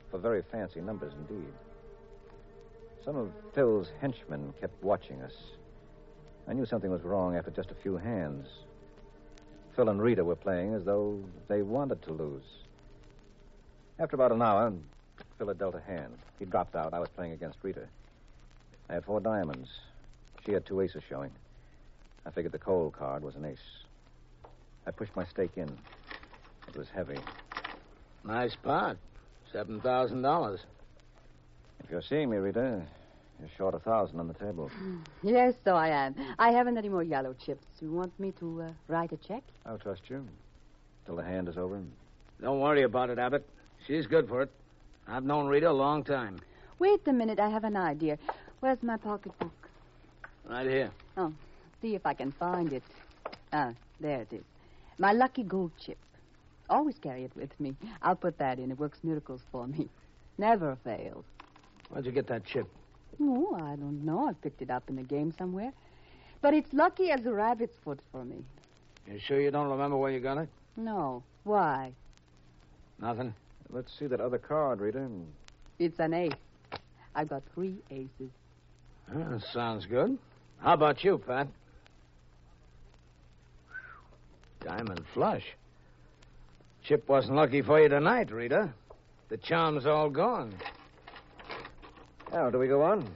for 0.09 0.17
very 0.17 0.41
fancy 0.51 0.81
numbers 0.81 1.13
indeed. 1.13 1.53
Some 3.03 3.17
of 3.17 3.31
Phil's 3.53 3.91
henchmen 3.99 4.53
kept 4.61 4.81
watching 4.83 5.21
us. 5.21 5.33
I 6.47 6.53
knew 6.53 6.65
something 6.65 6.91
was 6.91 7.01
wrong 7.01 7.35
after 7.35 7.51
just 7.51 7.71
a 7.71 7.75
few 7.75 7.97
hands. 7.97 8.47
Phil 9.75 9.89
and 9.89 10.01
Rita 10.01 10.23
were 10.23 10.35
playing 10.35 10.73
as 10.73 10.83
though 10.83 11.23
they 11.47 11.61
wanted 11.61 12.01
to 12.03 12.13
lose. 12.13 12.43
After 13.99 14.15
about 14.15 14.31
an 14.31 14.41
hour, 14.41 14.73
Phil 15.37 15.47
had 15.47 15.57
dealt 15.57 15.75
a 15.75 15.81
hand. 15.81 16.17
He 16.39 16.45
dropped 16.45 16.75
out. 16.75 16.93
I 16.93 16.99
was 16.99 17.09
playing 17.09 17.33
against 17.33 17.57
Rita. 17.63 17.87
I 18.91 18.95
had 18.95 19.05
four 19.05 19.21
diamonds. 19.21 19.69
She 20.45 20.51
had 20.51 20.65
two 20.65 20.81
aces 20.81 21.01
showing. 21.07 21.31
I 22.25 22.29
figured 22.29 22.51
the 22.51 22.59
cold 22.59 22.91
card 22.91 23.23
was 23.23 23.35
an 23.35 23.45
ace. 23.45 23.57
I 24.85 24.91
pushed 24.91 25.15
my 25.15 25.23
stake 25.23 25.53
in. 25.55 25.69
It 26.67 26.75
was 26.75 26.89
heavy. 26.89 27.17
Nice 28.25 28.53
pot. 28.55 28.97
$7,000. 29.53 30.59
If 31.81 31.89
you're 31.89 32.01
seeing 32.01 32.29
me, 32.29 32.37
Rita, 32.37 32.81
you're 33.39 33.49
short 33.57 33.75
a 33.75 33.79
thousand 33.79 34.19
on 34.19 34.27
the 34.27 34.33
table. 34.33 34.69
Yes, 35.23 35.53
so 35.63 35.75
I 35.75 35.87
am. 35.87 36.15
I 36.37 36.51
haven't 36.51 36.77
any 36.77 36.89
more 36.89 37.03
yellow 37.03 37.33
chips. 37.33 37.65
You 37.79 37.91
want 37.91 38.11
me 38.19 38.33
to 38.39 38.63
uh, 38.63 38.71
write 38.89 39.13
a 39.13 39.17
check? 39.17 39.43
I'll 39.65 39.77
trust 39.77 40.01
you. 40.09 40.27
Till 41.05 41.15
the 41.15 41.23
hand 41.23 41.47
is 41.47 41.57
over. 41.57 41.79
Don't 42.41 42.59
worry 42.59 42.81
about 42.81 43.09
it, 43.09 43.19
Abbott. 43.19 43.47
She's 43.87 44.05
good 44.05 44.27
for 44.27 44.41
it. 44.41 44.51
I've 45.07 45.23
known 45.23 45.47
Rita 45.47 45.69
a 45.69 45.71
long 45.71 46.03
time. 46.03 46.39
Wait 46.79 47.07
a 47.07 47.13
minute. 47.13 47.39
I 47.39 47.49
have 47.49 47.63
an 47.63 47.77
idea. 47.77 48.17
Where's 48.61 48.83
my 48.83 48.95
pocketbook? 48.95 49.69
Right 50.47 50.67
here. 50.67 50.91
Oh, 51.17 51.33
see 51.81 51.95
if 51.95 52.05
I 52.05 52.13
can 52.13 52.31
find 52.31 52.71
it. 52.71 52.83
Ah, 53.51 53.73
there 53.99 54.21
it 54.21 54.31
is. 54.31 54.43
My 54.99 55.13
lucky 55.13 55.41
gold 55.41 55.71
chip. 55.83 55.97
Always 56.69 56.99
carry 56.99 57.23
it 57.23 57.31
with 57.35 57.59
me. 57.59 57.75
I'll 58.03 58.15
put 58.15 58.37
that 58.37 58.59
in. 58.59 58.69
It 58.69 58.77
works 58.77 58.99
miracles 59.03 59.41
for 59.51 59.65
me. 59.65 59.89
Never 60.37 60.77
fails. 60.83 61.25
Where'd 61.89 62.05
you 62.05 62.11
get 62.11 62.27
that 62.27 62.45
chip? 62.45 62.67
Oh, 63.19 63.55
I 63.55 63.75
don't 63.75 64.05
know. 64.05 64.29
I 64.29 64.33
picked 64.33 64.61
it 64.61 64.69
up 64.69 64.83
in 64.89 64.99
a 64.99 65.03
game 65.03 65.33
somewhere. 65.39 65.73
But 66.41 66.53
it's 66.53 66.71
lucky 66.71 67.09
as 67.09 67.25
a 67.25 67.33
rabbit's 67.33 67.75
foot 67.83 67.99
for 68.11 68.23
me. 68.23 68.43
You 69.07 69.19
sure 69.19 69.41
you 69.41 69.49
don't 69.49 69.69
remember 69.69 69.97
where 69.97 70.11
you 70.11 70.19
got 70.19 70.37
it? 70.37 70.49
No. 70.77 71.23
Why? 71.45 71.93
Nothing. 72.99 73.33
Let's 73.71 73.91
see 73.97 74.05
that 74.05 74.21
other 74.21 74.37
card, 74.37 74.81
Rita. 74.81 75.09
It's 75.79 75.99
an 75.99 76.13
ace. 76.13 76.31
I've 77.15 77.27
got 77.27 77.41
three 77.55 77.75
aces. 77.89 78.29
Uh, 79.13 79.39
sounds 79.51 79.85
good. 79.85 80.17
How 80.59 80.73
about 80.73 81.03
you, 81.03 81.17
Pat? 81.17 81.47
Diamond 84.61 85.01
flush. 85.13 85.43
Chip 86.83 87.07
wasn't 87.09 87.35
lucky 87.35 87.61
for 87.61 87.81
you 87.81 87.89
tonight, 87.89 88.31
Rita. 88.31 88.69
The 89.29 89.37
charm's 89.37 89.85
all 89.85 90.09
gone. 90.09 90.53
Now, 92.31 92.49
do 92.49 92.57
we 92.57 92.67
go 92.67 92.81
on? 92.81 93.09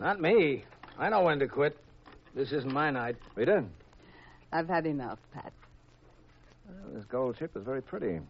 Not 0.00 0.20
me. 0.20 0.64
I 0.98 1.08
know 1.08 1.22
when 1.22 1.38
to 1.40 1.48
quit. 1.48 1.76
This 2.34 2.52
isn't 2.52 2.72
my 2.72 2.90
night. 2.90 3.16
Rita? 3.34 3.64
I've 4.52 4.68
had 4.68 4.86
enough, 4.86 5.18
Pat. 5.34 5.52
Well, 6.68 6.94
this 6.94 7.04
gold 7.04 7.36
chip 7.38 7.56
is 7.56 7.64
very 7.64 7.82
pretty. 7.82 8.20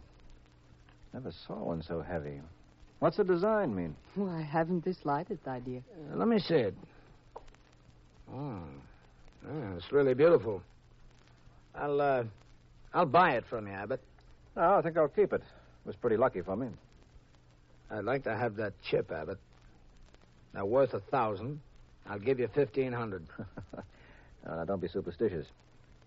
Never 1.13 1.31
saw 1.31 1.55
one 1.55 1.83
so 1.83 2.01
heavy. 2.01 2.41
What's 2.99 3.17
the 3.17 3.23
design 3.23 3.75
mean? 3.75 3.95
Well, 4.15 4.29
I 4.29 4.41
haven't 4.41 4.83
the 4.83 4.93
slightest 4.93 5.47
idea. 5.47 5.81
Uh, 6.11 6.17
let 6.17 6.27
me 6.27 6.39
see 6.39 6.55
it. 6.55 6.75
Oh, 8.33 8.59
yeah, 9.45 9.75
it's 9.77 9.91
really 9.91 10.13
beautiful. 10.13 10.61
I'll, 11.73 12.01
uh, 12.01 12.23
I'll 12.93 13.05
buy 13.05 13.31
it 13.35 13.45
from 13.49 13.67
you, 13.67 13.73
Abbott. 13.73 14.01
No, 14.55 14.75
I 14.75 14.81
think 14.81 14.97
I'll 14.97 15.07
keep 15.07 15.31
it. 15.31 15.41
It 15.41 15.87
was 15.87 15.95
pretty 15.95 16.17
lucky 16.17 16.41
for 16.41 16.55
me. 16.55 16.67
I'd 17.89 18.03
like 18.03 18.23
to 18.25 18.35
have 18.35 18.57
that 18.57 18.73
chip, 18.83 19.11
Abbott. 19.11 19.39
Now, 20.53 20.65
worth 20.65 20.93
a 20.93 20.99
thousand. 20.99 21.61
I'll 22.07 22.19
give 22.19 22.39
you 22.39 22.47
fifteen 22.53 22.91
hundred. 22.91 23.23
now, 23.37 23.83
now, 24.55 24.65
don't 24.65 24.81
be 24.81 24.87
superstitious. 24.87 25.45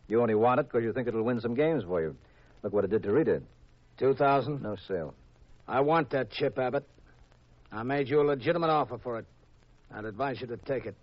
You 0.09 0.21
only 0.21 0.35
want 0.35 0.61
it 0.61 0.65
because 0.65 0.85
you 0.85 0.93
think 0.93 1.09
it'll 1.09 1.23
win 1.23 1.41
some 1.41 1.55
games 1.55 1.85
for 1.85 2.01
you. 2.01 2.17
Look 2.63 2.73
what 2.73 2.85
it 2.85 2.91
did 2.91 3.03
to 3.05 3.13
Rita. 3.13 3.41
Two 3.99 4.15
thousand? 4.15 4.63
No 4.63 4.77
sale. 4.89 5.15
I 5.69 5.81
want 5.81 6.11
that 6.11 6.31
chip, 6.31 6.59
Abbott. 6.59 6.87
I 7.71 7.83
made 7.83 8.09
you 8.09 8.21
a 8.21 8.25
legitimate 8.25 8.71
offer 8.71 8.99
for 8.99 9.19
it. 9.19 9.27
I'd 9.95 10.05
advise 10.05 10.41
you 10.41 10.47
to 10.49 10.57
take 10.57 10.87
it. 10.87 10.95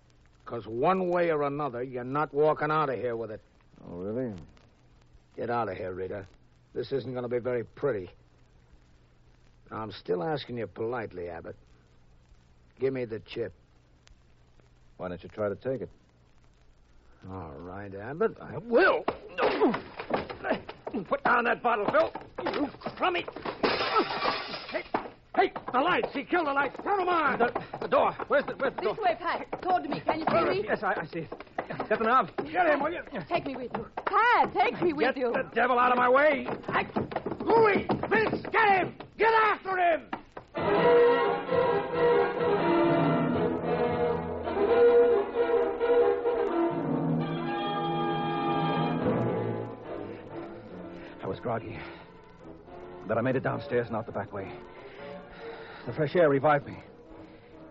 Because 0.44 0.66
one 0.66 1.08
way 1.08 1.30
or 1.30 1.42
another, 1.42 1.82
you're 1.82 2.04
not 2.04 2.32
walking 2.34 2.70
out 2.70 2.88
of 2.88 2.98
here 2.98 3.16
with 3.16 3.30
it. 3.30 3.40
Oh, 3.88 3.96
really? 3.96 4.32
Get 5.36 5.50
out 5.50 5.68
of 5.68 5.76
here, 5.76 5.92
Rita. 5.92 6.26
This 6.74 6.92
isn't 6.92 7.12
going 7.12 7.22
to 7.22 7.28
be 7.28 7.38
very 7.38 7.64
pretty. 7.64 8.10
Now, 9.70 9.78
I'm 9.78 9.92
still 9.92 10.22
asking 10.22 10.58
you 10.58 10.66
politely, 10.66 11.28
Abbott. 11.28 11.56
Give 12.78 12.92
me 12.92 13.04
the 13.04 13.20
chip. 13.20 13.52
Why 14.96 15.08
don't 15.08 15.22
you 15.22 15.28
try 15.28 15.48
to 15.48 15.54
take 15.54 15.82
it? 15.82 15.90
All 17.30 17.52
right, 17.58 17.94
Abbott. 17.94 18.36
I 18.40 18.58
will. 18.58 19.04
Put 21.08 21.22
down 21.24 21.44
that 21.44 21.62
bottle, 21.62 21.86
Phil. 21.86 22.12
You 22.52 22.68
crummy. 22.96 23.24
Hey, 25.40 25.46
hey, 25.46 25.52
the 25.72 25.80
lights. 25.80 26.08
He 26.12 26.22
killed 26.24 26.46
the 26.46 26.52
lights. 26.52 26.76
Turn 26.82 26.98
them 26.98 27.08
on. 27.08 27.38
The, 27.38 27.50
the 27.80 27.88
door. 27.88 28.14
Where's 28.28 28.44
the, 28.44 28.52
where's 28.58 28.74
the 28.74 28.82
door? 28.82 28.94
This 28.94 29.02
way, 29.02 29.16
Pat. 29.18 29.62
Toward 29.62 29.88
me. 29.88 30.00
Can 30.00 30.20
you 30.20 30.26
see 30.30 30.60
me? 30.60 30.64
Yes, 30.68 30.82
I, 30.82 31.00
I 31.00 31.06
see 31.06 31.20
it. 31.20 31.32
Get 31.88 31.98
the 31.98 32.04
knob. 32.04 32.30
Get 32.44 32.66
him, 32.66 32.82
will 32.82 32.92
you? 32.92 33.00
Take 33.26 33.46
me 33.46 33.56
with 33.56 33.70
you. 33.74 33.86
Pat, 34.04 34.52
take 34.52 34.82
me 34.82 34.92
with 34.92 35.06
Get 35.06 35.16
you. 35.16 35.32
Get 35.32 35.48
the 35.48 35.54
devil 35.54 35.78
out 35.78 35.92
of 35.92 35.96
my 35.96 36.10
way. 36.10 36.46
I... 36.68 36.86
Louis, 37.40 37.86
Vince, 38.10 38.44
get 38.52 38.68
him. 38.68 38.94
Get 39.16 39.32
after 39.32 39.78
him. 39.78 40.02
I 51.22 51.26
was 51.26 51.40
groggy. 51.40 51.78
But 53.08 53.16
I 53.16 53.22
made 53.22 53.36
it 53.36 53.42
downstairs 53.42 53.86
and 53.86 53.96
out 53.96 54.04
the 54.04 54.12
back 54.12 54.34
way. 54.34 54.52
The 55.86 55.92
fresh 55.92 56.14
air 56.14 56.28
revived 56.28 56.66
me. 56.66 56.76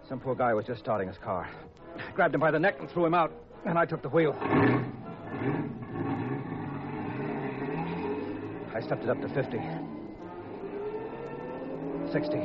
Some 0.08 0.20
poor 0.20 0.36
guy 0.36 0.54
was 0.54 0.66
just 0.66 0.80
starting 0.80 1.08
his 1.08 1.18
car. 1.18 1.48
I 1.96 2.12
grabbed 2.12 2.34
him 2.34 2.42
by 2.42 2.52
the 2.52 2.60
neck 2.60 2.78
and 2.80 2.90
threw 2.90 3.06
him 3.06 3.14
out, 3.14 3.32
and 3.66 3.78
I 3.78 3.86
took 3.86 4.02
the 4.02 4.10
wheel. 4.10 4.36
I 8.74 8.82
stepped 8.82 9.04
it 9.04 9.10
up 9.10 9.22
to 9.22 9.30
50. 9.30 9.60
60. 12.12 12.38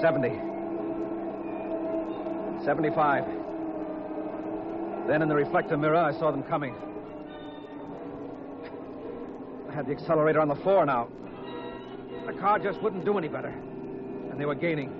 70. 0.00 0.28
75. 2.64 3.24
Then 5.06 5.22
in 5.22 5.28
the 5.28 5.34
reflector 5.34 5.76
mirror, 5.76 5.96
I 5.96 6.12
saw 6.18 6.30
them 6.30 6.42
coming. 6.42 6.74
I 9.68 9.74
had 9.74 9.86
the 9.86 9.92
accelerator 9.92 10.40
on 10.40 10.48
the 10.48 10.56
floor 10.56 10.84
now. 10.86 11.08
Car 12.44 12.58
just 12.58 12.82
wouldn't 12.82 13.06
do 13.06 13.16
any 13.16 13.26
better. 13.26 13.48
And 13.48 14.38
they 14.38 14.44
were 14.44 14.54
gaining. 14.54 14.92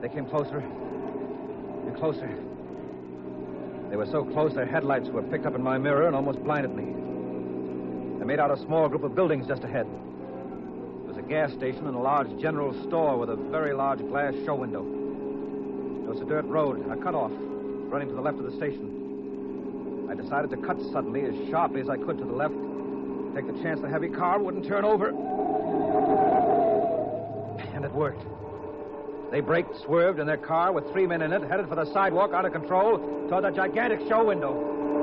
They 0.00 0.08
came 0.08 0.26
closer 0.26 0.58
and 0.58 1.96
closer. 1.96 2.26
They 3.90 3.96
were 3.96 4.06
so 4.06 4.24
close, 4.24 4.54
their 4.54 4.66
headlights 4.66 5.10
were 5.10 5.22
picked 5.22 5.46
up 5.46 5.54
in 5.54 5.62
my 5.62 5.78
mirror 5.78 6.08
and 6.08 6.16
almost 6.16 6.42
blinded 6.42 6.74
me. 6.74 6.82
I 8.20 8.24
made 8.24 8.40
out 8.40 8.50
a 8.50 8.56
small 8.56 8.88
group 8.88 9.04
of 9.04 9.14
buildings 9.14 9.46
just 9.46 9.62
ahead. 9.62 9.86
There 9.86 11.14
was 11.14 11.16
a 11.16 11.22
gas 11.22 11.52
station 11.52 11.86
and 11.86 11.94
a 11.94 12.00
large 12.00 12.36
general 12.40 12.74
store 12.88 13.16
with 13.16 13.30
a 13.30 13.36
very 13.36 13.72
large 13.72 14.00
glass 14.00 14.34
show 14.44 14.56
window. 14.56 14.82
There 14.82 16.10
was 16.10 16.22
a 16.22 16.24
dirt 16.24 16.46
road, 16.46 16.90
a 16.90 16.96
cutoff, 16.96 17.30
running 17.30 18.08
to 18.08 18.14
the 18.14 18.20
left 18.20 18.40
of 18.40 18.46
the 18.46 18.56
station. 18.56 20.08
I 20.10 20.14
decided 20.16 20.50
to 20.50 20.56
cut 20.56 20.80
suddenly, 20.90 21.24
as 21.24 21.50
sharply 21.50 21.82
as 21.82 21.88
I 21.88 21.98
could 21.98 22.18
to 22.18 22.24
the 22.24 22.32
left. 22.32 22.63
Take 23.34 23.46
the 23.48 23.62
chance 23.62 23.80
the 23.80 23.88
heavy 23.88 24.08
car 24.08 24.38
wouldn't 24.38 24.64
turn 24.66 24.84
over. 24.84 25.08
And 27.74 27.84
it 27.84 27.92
worked. 27.92 28.24
They 29.32 29.40
braked, 29.40 29.76
swerved, 29.84 30.20
and 30.20 30.28
their 30.28 30.36
car, 30.36 30.70
with 30.70 30.88
three 30.92 31.06
men 31.06 31.20
in 31.20 31.32
it, 31.32 31.42
headed 31.50 31.68
for 31.68 31.74
the 31.74 31.92
sidewalk 31.92 32.32
out 32.32 32.44
of 32.44 32.52
control 32.52 32.98
toward 33.28 33.42
the 33.42 33.50
gigantic 33.50 34.06
show 34.08 34.24
window. 34.24 34.93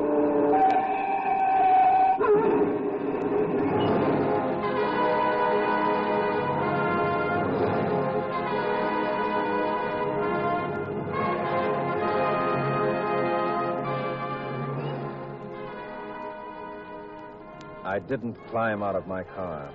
I 17.91 17.99
didn't 17.99 18.35
climb 18.47 18.83
out 18.83 18.95
of 18.95 19.05
my 19.05 19.21
car. 19.21 19.69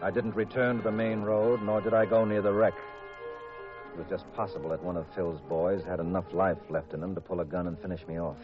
I 0.00 0.12
didn't 0.12 0.36
return 0.36 0.76
to 0.76 0.82
the 0.84 0.92
main 0.92 1.22
road, 1.22 1.62
nor 1.62 1.80
did 1.80 1.92
I 1.92 2.06
go 2.06 2.24
near 2.24 2.40
the 2.40 2.52
wreck. 2.52 2.74
It 3.92 3.98
was 3.98 4.06
just 4.08 4.32
possible 4.34 4.70
that 4.70 4.84
one 4.84 4.96
of 4.96 5.04
Phil's 5.16 5.40
boys 5.48 5.82
had 5.82 5.98
enough 5.98 6.32
life 6.32 6.58
left 6.70 6.94
in 6.94 7.02
him 7.02 7.12
to 7.16 7.20
pull 7.20 7.40
a 7.40 7.44
gun 7.44 7.66
and 7.66 7.76
finish 7.80 8.06
me 8.06 8.20
off. 8.20 8.38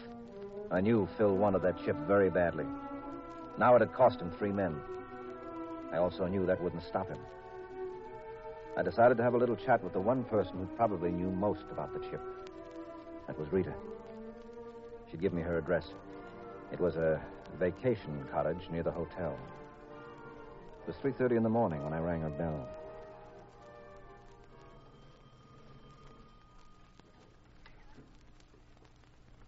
I 0.71 0.81
knew 0.81 1.07
Phil 1.17 1.37
wanted 1.37 1.61
that 1.61 1.81
chip 1.85 1.95
very 2.05 2.29
badly. 2.29 2.65
Now 3.57 3.77
it 3.77 3.79
had 3.79 3.93
cost 3.93 4.19
him 4.19 4.29
three 4.29 4.51
men. 4.51 4.75
I 5.93 5.95
also 5.95 6.25
knew 6.25 6.45
that 6.45 6.61
wouldn't 6.61 6.83
stop 6.83 7.07
him. 7.07 7.19
I 8.75 8.83
decided 8.83 9.15
to 9.15 9.23
have 9.23 9.35
a 9.35 9.37
little 9.37 9.55
chat 9.55 9.81
with 9.81 9.93
the 9.93 10.01
one 10.01 10.25
person 10.25 10.57
who 10.57 10.65
probably 10.75 11.11
knew 11.11 11.31
most 11.31 11.63
about 11.71 11.93
the 11.93 11.99
chip. 12.09 12.21
That 13.27 13.39
was 13.39 13.49
Rita. 13.53 13.73
She'd 15.09 15.21
give 15.21 15.31
me 15.31 15.43
her 15.43 15.57
address. 15.57 15.85
It 16.73 16.79
was 16.81 16.97
a 16.97 17.21
vacation 17.57 18.25
cottage 18.31 18.69
near 18.71 18.83
the 18.83 18.91
hotel. 18.91 19.37
It 20.87 20.87
was 20.87 21.13
3.30 21.13 21.37
in 21.37 21.43
the 21.43 21.49
morning 21.49 21.83
when 21.83 21.93
I 21.93 21.99
rang 21.99 22.21
her 22.21 22.29
bell. 22.29 22.67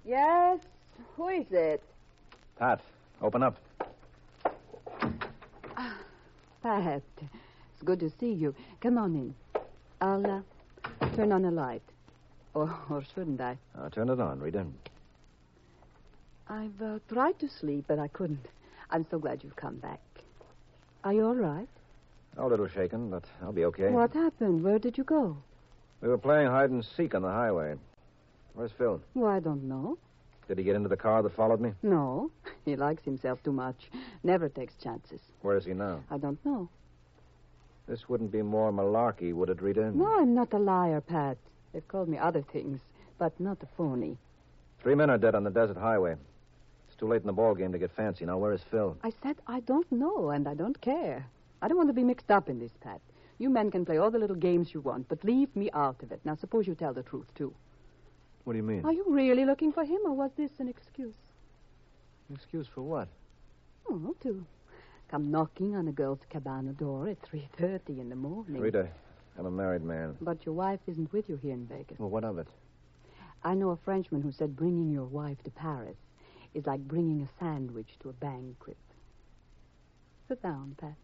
Yes? 0.05 0.59
Who 1.15 1.29
is 1.29 1.51
it? 1.51 1.81
Pat, 2.59 2.81
open 3.21 3.41
up. 3.43 3.57
Pat. 6.61 7.01
It's 7.21 7.83
good 7.83 7.99
to 7.99 8.09
see 8.19 8.31
you. 8.31 8.53
Come 8.79 8.97
on 8.97 9.15
in. 9.15 9.35
I'll 10.01 10.25
uh, 11.01 11.09
turn 11.15 11.31
on 11.31 11.41
the 11.41 11.51
light. 11.51 11.81
Or, 12.53 12.73
or 12.89 13.03
shouldn't 13.15 13.41
I? 13.41 13.57
Uh, 13.77 13.89
turn 13.89 14.09
it 14.09 14.19
on, 14.19 14.39
Rita. 14.39 14.65
I've 16.47 16.81
uh, 16.81 16.99
tried 17.09 17.39
to 17.39 17.47
sleep, 17.49 17.85
but 17.87 17.99
I 17.99 18.07
couldn't. 18.07 18.45
I'm 18.89 19.05
so 19.09 19.17
glad 19.19 19.43
you've 19.43 19.55
come 19.55 19.77
back. 19.77 19.99
Are 21.03 21.13
you 21.13 21.25
all 21.25 21.35
right? 21.35 21.67
A 22.37 22.47
little 22.47 22.67
shaken, 22.67 23.09
but 23.09 23.23
I'll 23.41 23.51
be 23.51 23.65
okay. 23.65 23.89
What 23.89 24.13
happened? 24.13 24.63
Where 24.63 24.79
did 24.79 24.97
you 24.97 25.03
go? 25.03 25.37
We 26.01 26.07
were 26.09 26.17
playing 26.17 26.47
hide 26.47 26.69
and 26.69 26.83
seek 26.83 27.15
on 27.15 27.21
the 27.21 27.29
highway. 27.29 27.75
Where's 28.53 28.71
Phil? 28.71 29.01
Oh, 29.15 29.25
I 29.25 29.39
don't 29.39 29.63
know. 29.63 29.97
Did 30.47 30.57
he 30.57 30.63
get 30.63 30.75
into 30.75 30.89
the 30.89 30.97
car 30.97 31.23
that 31.23 31.35
followed 31.35 31.61
me? 31.61 31.73
No. 31.81 32.31
He 32.65 32.77
likes 32.77 33.03
himself 33.03 33.43
too 33.43 33.51
much. 33.51 33.89
Never 34.23 34.47
takes 34.47 34.73
chances. 34.81 35.19
Where 35.41 35.57
is 35.57 35.65
he 35.65 35.73
now? 35.73 36.01
I 36.09 36.17
don't 36.17 36.43
know. 36.45 36.69
This 37.87 38.07
wouldn't 38.07 38.31
be 38.31 38.41
more 38.41 38.71
malarkey, 38.71 39.33
would 39.33 39.49
it, 39.49 39.61
Rita? 39.61 39.91
No, 39.93 40.05
I'm 40.19 40.33
not 40.33 40.53
a 40.53 40.57
liar, 40.59 41.01
Pat. 41.01 41.37
They've 41.73 41.85
called 41.89 42.07
me 42.07 42.17
other 42.17 42.41
things, 42.41 42.79
but 43.17 43.37
not 43.37 43.61
a 43.61 43.65
phony. 43.75 44.17
Three 44.81 44.95
men 44.95 45.09
are 45.09 45.17
dead 45.17 45.35
on 45.35 45.43
the 45.43 45.49
desert 45.49 45.75
highway. 45.75 46.15
Too 47.03 47.09
late 47.09 47.19
in 47.19 47.27
the 47.27 47.33
ball 47.33 47.53
game 47.53 47.73
to 47.73 47.77
get 47.77 47.91
fancy. 47.91 48.23
Now, 48.23 48.37
where 48.37 48.53
is 48.53 48.61
Phil? 48.71 48.97
I 49.03 49.11
said 49.21 49.35
I 49.45 49.59
don't 49.59 49.91
know, 49.91 50.29
and 50.29 50.47
I 50.47 50.53
don't 50.53 50.79
care. 50.79 51.25
I 51.61 51.67
don't 51.67 51.75
want 51.75 51.89
to 51.89 51.93
be 51.93 52.01
mixed 52.01 52.31
up 52.31 52.47
in 52.47 52.59
this, 52.59 52.71
Pat. 52.79 53.01
You 53.39 53.49
men 53.49 53.71
can 53.71 53.83
play 53.83 53.97
all 53.97 54.09
the 54.09 54.17
little 54.17 54.37
games 54.37 54.73
you 54.73 54.79
want, 54.79 55.09
but 55.09 55.21
leave 55.25 55.53
me 55.53 55.69
out 55.73 56.01
of 56.01 56.13
it. 56.13 56.21
Now, 56.23 56.35
suppose 56.35 56.65
you 56.65 56.75
tell 56.75 56.93
the 56.93 57.03
truth, 57.03 57.25
too. 57.35 57.53
What 58.45 58.53
do 58.53 58.57
you 58.57 58.63
mean? 58.63 58.85
Are 58.85 58.93
you 58.93 59.03
really 59.05 59.43
looking 59.43 59.73
for 59.73 59.83
him, 59.83 59.99
or 60.05 60.13
was 60.13 60.31
this 60.37 60.51
an 60.59 60.69
excuse? 60.69 61.13
An 62.29 62.35
Excuse 62.35 62.67
for 62.73 62.83
what? 62.83 63.09
Oh, 63.89 64.15
to 64.21 64.45
come 65.11 65.29
knocking 65.29 65.75
on 65.75 65.89
a 65.89 65.91
girl's 65.91 66.21
cabana 66.29 66.71
door 66.71 67.09
at 67.09 67.21
3.30 67.23 67.99
in 67.99 68.07
the 68.07 68.15
morning. 68.15 68.61
Rita, 68.61 68.87
I'm 69.37 69.45
a 69.45 69.51
married 69.51 69.83
man. 69.83 70.15
But 70.21 70.45
your 70.45 70.55
wife 70.55 70.79
isn't 70.87 71.11
with 71.11 71.27
you 71.27 71.35
here 71.35 71.51
in 71.51 71.65
Vegas. 71.65 71.99
Well, 71.99 72.09
what 72.09 72.23
of 72.23 72.37
it? 72.37 72.47
I 73.43 73.55
know 73.55 73.71
a 73.71 73.75
Frenchman 73.75 74.21
who 74.21 74.31
said 74.31 74.55
bringing 74.55 74.89
your 74.89 75.03
wife 75.03 75.43
to 75.43 75.51
Paris 75.51 75.97
is 76.53 76.65
like 76.65 76.81
bringing 76.81 77.21
a 77.21 77.29
sandwich 77.39 77.89
to 78.01 78.09
a 78.09 78.13
banquet. 78.13 78.77
Sit 80.27 80.41
down, 80.41 80.75
Pat. 80.77 80.95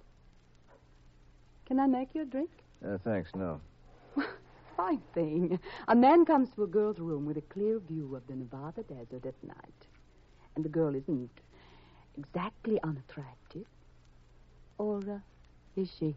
Can 1.66 1.80
I 1.80 1.88
make 1.88 2.16
you 2.16 2.24
a 2.24 2.26
drink? 2.26 2.50
Uh, 2.86 2.98
thanks, 3.04 3.30
no. 3.36 3.60
Fine 4.78 5.02
thing. 5.14 5.60
A 5.88 5.96
man 5.96 6.26
comes 6.26 6.50
to 6.56 6.64
a 6.64 6.68
girl's 6.68 7.00
room 7.00 7.26
with 7.26 7.38
a 7.38 7.42
clear 7.42 7.80
view 7.80 8.16
of 8.16 8.26
the 8.28 8.36
Nevada 8.36 8.84
desert 8.84 9.26
at 9.26 9.44
night. 9.44 9.86
And 10.56 10.66
the 10.66 10.70
girl 10.70 10.96
isn't 10.96 11.30
exactly 12.18 12.80
unattractive. 12.84 13.66
Or 14.78 14.98
uh, 14.98 15.20
is 15.80 15.90
she? 16.00 16.16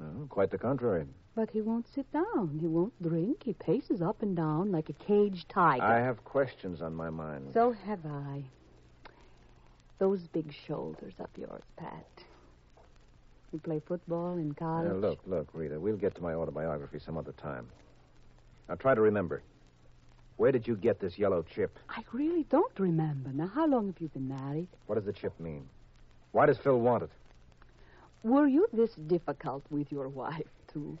Oh, 0.00 0.26
quite 0.28 0.50
the 0.50 0.58
contrary. 0.58 1.06
But 1.36 1.50
he 1.50 1.60
won't 1.60 1.86
sit 1.94 2.10
down. 2.14 2.58
He 2.58 2.66
won't 2.66 3.00
drink. 3.02 3.42
He 3.44 3.52
paces 3.52 4.00
up 4.00 4.22
and 4.22 4.34
down 4.34 4.72
like 4.72 4.88
a 4.88 4.94
caged 4.94 5.50
tiger. 5.50 5.84
I 5.84 5.98
have 5.98 6.24
questions 6.24 6.80
on 6.80 6.94
my 6.94 7.10
mind. 7.10 7.50
So 7.52 7.72
have 7.72 8.04
I. 8.06 8.42
Those 9.98 10.20
big 10.32 10.52
shoulders 10.66 11.12
of 11.18 11.28
yours, 11.36 11.62
Pat. 11.76 12.06
You 13.52 13.58
play 13.58 13.82
football 13.86 14.38
in 14.38 14.54
college? 14.54 14.90
Uh, 14.90 14.94
look, 14.94 15.20
look, 15.26 15.48
Rita, 15.52 15.78
we'll 15.78 15.96
get 15.96 16.14
to 16.14 16.22
my 16.22 16.32
autobiography 16.32 16.98
some 16.98 17.18
other 17.18 17.32
time. 17.32 17.66
Now, 18.68 18.76
try 18.76 18.94
to 18.94 19.00
remember. 19.02 19.42
Where 20.38 20.52
did 20.52 20.66
you 20.66 20.74
get 20.74 21.00
this 21.00 21.18
yellow 21.18 21.44
chip? 21.54 21.78
I 21.90 22.02
really 22.12 22.44
don't 22.44 22.78
remember. 22.78 23.30
Now, 23.32 23.46
how 23.46 23.66
long 23.66 23.88
have 23.88 24.00
you 24.00 24.08
been 24.08 24.28
married? 24.28 24.68
What 24.86 24.94
does 24.94 25.04
the 25.04 25.12
chip 25.12 25.38
mean? 25.38 25.68
Why 26.32 26.46
does 26.46 26.56
Phil 26.58 26.80
want 26.80 27.02
it? 27.04 27.10
Were 28.22 28.46
you 28.46 28.66
this 28.72 28.94
difficult 29.06 29.64
with 29.70 29.92
your 29.92 30.08
wife, 30.08 30.48
too? 30.72 30.98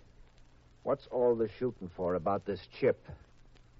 What's 0.86 1.08
all 1.08 1.34
the 1.34 1.48
shooting 1.58 1.90
for 1.96 2.14
about 2.14 2.46
this 2.46 2.60
chip? 2.78 3.08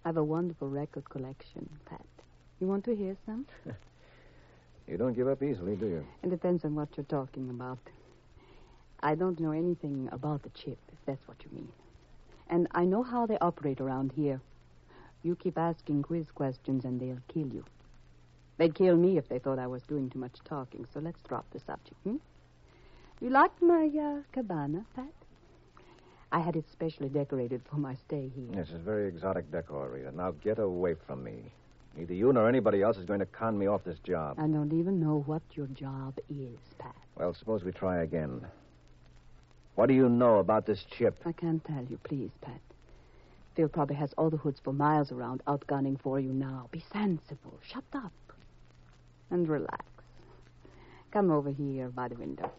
I 0.05 0.09
have 0.09 0.17
a 0.17 0.25
wonderful 0.25 0.69
record 0.69 1.09
collection, 1.09 1.71
Pat. 1.85 2.05
You 2.59 2.67
want 2.67 2.85
to 2.87 2.97
hear 2.97 3.17
some? 3.25 3.47
You 4.89 4.97
don't 4.97 5.15
give 5.15 5.29
up 5.29 5.41
easily, 5.41 5.77
do 5.77 5.87
you? 5.87 6.07
It 6.25 6.31
depends 6.31 6.65
on 6.65 6.75
what 6.75 6.89
you're 6.97 7.05
talking 7.05 7.51
about. 7.51 7.79
I 9.01 9.15
don't 9.15 9.39
know 9.39 9.53
anything 9.53 10.09
about 10.11 10.43
the 10.43 10.49
chip, 10.51 10.79
if 10.93 10.99
that's 11.07 11.27
what 11.27 11.37
you 11.45 11.51
mean. 11.53 11.69
And 12.49 12.67
I 12.73 12.85
know 12.85 13.03
how 13.05 13.27
they 13.27 13.39
operate 13.39 13.81
around 13.81 14.13
here. 14.15 14.41
You 15.23 15.37
keep 15.37 15.59
asking 15.59 16.03
quiz 16.03 16.27
questions 16.33 16.85
and 16.85 17.01
they'll 17.01 17.23
kill 17.29 17.49
you. 17.49 17.65
They'd 18.59 18.75
kill 18.77 18.97
me 18.97 19.17
if 19.17 19.29
they 19.29 19.39
thought 19.41 19.59
I 19.61 19.67
was 19.67 19.83
doing 19.83 20.11
too 20.11 20.21
much 20.21 20.39
talking, 20.45 20.87
so 20.93 21.01
let's 21.01 21.21
drop 21.23 21.47
the 21.53 21.61
subject, 21.61 22.01
hmm? 22.05 22.17
You 23.21 23.31
like 23.31 23.61
my 23.63 23.91
uh, 23.97 24.23
cabana, 24.33 24.85
Pat? 24.95 25.07
I 26.33 26.41
had 26.41 26.57
it 26.57 26.65
specially 26.71 27.09
decorated 27.09 27.63
for 27.71 27.77
my 27.77 27.95
stay 28.07 28.31
here. 28.35 28.51
This 28.51 28.71
is 28.71 28.81
very 28.81 29.09
exotic 29.09 29.51
decor, 29.51 29.89
Rita. 29.89 30.15
Now 30.15 30.33
get 30.33 30.59
away 30.59 30.95
from 31.07 31.23
me. 31.23 31.37
Neither 31.97 32.15
you 32.15 32.33
nor 32.33 32.49
anybody 32.49 32.83
else 32.83 32.99
is 32.99 33.05
going 33.07 33.21
to 33.21 33.27
con 33.27 33.59
me 33.59 33.67
off 33.67 33.85
this 33.85 33.99
job. 34.01 34.39
I 34.39 34.47
don't 34.47 34.73
even 34.73 35.01
know 35.01 35.23
what 35.27 35.43
your 35.53 35.67
job 35.69 36.19
is, 36.29 36.59
Pat. 36.79 36.95
Well, 37.17 37.33
suppose 37.33 37.65
we 37.65 37.73
try 37.73 38.03
again. 38.03 38.47
What 39.77 39.87
do 39.87 39.95
you 39.95 40.09
know 40.09 40.39
about 40.39 40.67
this 40.67 40.85
chip? 40.91 41.19
I 41.25 41.33
can't 41.33 41.65
tell 41.65 41.85
you, 41.89 41.99
please, 42.05 42.31
Pat. 42.43 42.61
Phil 43.55 43.69
probably 43.69 43.97
has 43.97 44.13
all 44.19 44.29
the 44.29 44.37
hoods 44.37 44.61
for 44.63 44.73
miles 44.73 45.11
around 45.11 45.43
outgunning 45.47 45.99
for 46.01 46.21
you 46.21 46.33
now. 46.33 46.69
Be 46.71 46.85
sensible. 46.93 47.59
Shut 47.67 47.85
up. 47.95 48.13
And 49.31 49.49
relax. 49.49 49.85
Come 51.11 51.31
over 51.31 51.51
here 51.51 51.89
by 51.89 52.09
the 52.09 52.17
window. 52.17 52.51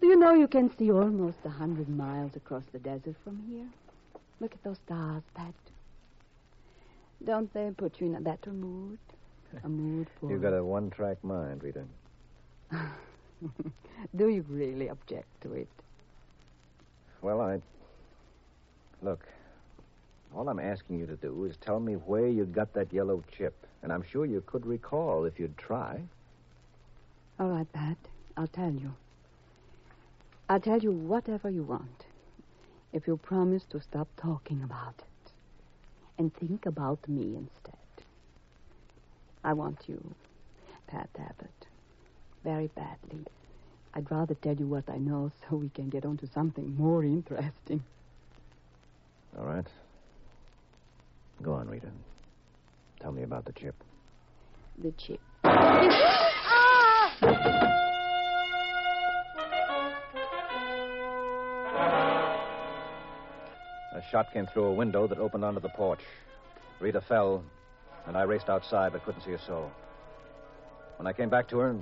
Do 0.00 0.06
you 0.06 0.16
know 0.16 0.32
you 0.34 0.46
can 0.48 0.70
see 0.76 0.92
almost 0.92 1.38
a 1.44 1.48
hundred 1.48 1.88
miles 1.88 2.36
across 2.36 2.62
the 2.72 2.78
desert 2.78 3.16
from 3.24 3.42
here? 3.48 3.66
Look 4.40 4.52
at 4.54 4.62
those 4.62 4.78
stars, 4.86 5.22
Pat. 5.34 5.54
Don't 7.24 7.52
they 7.52 7.70
put 7.76 8.00
you 8.00 8.06
in 8.06 8.14
a 8.14 8.20
better 8.20 8.52
mood? 8.52 8.98
A 9.64 9.68
mood 9.80 10.06
for. 10.20 10.30
You've 10.30 10.42
got 10.42 10.52
a 10.52 10.62
one 10.64 10.90
track 10.90 11.22
mind, 11.24 11.62
Rita. 11.64 11.84
Do 14.16 14.28
you 14.28 14.44
really 14.48 14.88
object 14.88 15.28
to 15.42 15.52
it? 15.54 15.68
Well, 17.20 17.40
I. 17.40 17.60
Look, 19.02 19.26
all 20.34 20.48
I'm 20.48 20.60
asking 20.60 20.98
you 21.00 21.06
to 21.06 21.16
do 21.16 21.44
is 21.44 21.56
tell 21.56 21.80
me 21.80 21.94
where 21.94 22.28
you 22.28 22.44
got 22.44 22.72
that 22.74 22.92
yellow 22.92 23.24
chip. 23.36 23.66
And 23.82 23.92
I'm 23.92 24.02
sure 24.02 24.26
you 24.26 24.42
could 24.46 24.66
recall 24.66 25.24
if 25.24 25.38
you'd 25.38 25.56
try. 25.56 26.00
All 27.38 27.48
right, 27.48 27.72
Pat. 27.72 27.96
I'll 28.36 28.48
tell 28.48 28.72
you. 28.72 28.94
I'll 30.48 30.60
tell 30.60 30.78
you 30.78 30.92
whatever 30.92 31.50
you 31.50 31.62
want. 31.62 32.06
If 32.92 33.06
you 33.06 33.18
promise 33.18 33.64
to 33.70 33.80
stop 33.80 34.08
talking 34.16 34.62
about 34.62 34.94
it 34.98 35.32
and 36.16 36.34
think 36.34 36.64
about 36.64 37.06
me 37.06 37.36
instead. 37.36 37.74
I 39.44 39.52
want 39.52 39.84
you, 39.88 40.14
Pat 40.86 41.10
Abbott, 41.18 41.66
very 42.44 42.68
badly. 42.68 43.26
I'd 43.94 44.10
rather 44.10 44.34
tell 44.34 44.54
you 44.56 44.66
what 44.66 44.88
I 44.88 44.96
know 44.98 45.30
so 45.48 45.56
we 45.56 45.68
can 45.68 45.88
get 45.90 46.04
on 46.06 46.16
to 46.18 46.26
something 46.26 46.76
more 46.76 47.04
interesting. 47.04 47.84
All 49.38 49.44
right. 49.44 49.66
Go 51.42 51.52
on, 51.54 51.68
Rita. 51.68 51.88
Tell 53.00 53.12
me 53.12 53.22
about 53.22 53.44
the 53.44 53.52
chip. 53.52 53.74
The 54.78 54.92
chip. 54.92 55.20
shot 64.10 64.32
came 64.32 64.46
through 64.46 64.64
a 64.64 64.72
window 64.72 65.06
that 65.06 65.18
opened 65.18 65.44
onto 65.44 65.60
the 65.60 65.68
porch. 65.68 66.00
Rita 66.80 67.00
fell, 67.00 67.44
and 68.06 68.16
I 68.16 68.22
raced 68.22 68.48
outside 68.48 68.92
but 68.92 69.04
couldn't 69.04 69.22
see 69.22 69.32
a 69.32 69.38
soul. 69.38 69.70
When 70.96 71.06
I 71.06 71.12
came 71.12 71.28
back 71.28 71.48
to 71.48 71.58
her, 71.58 71.76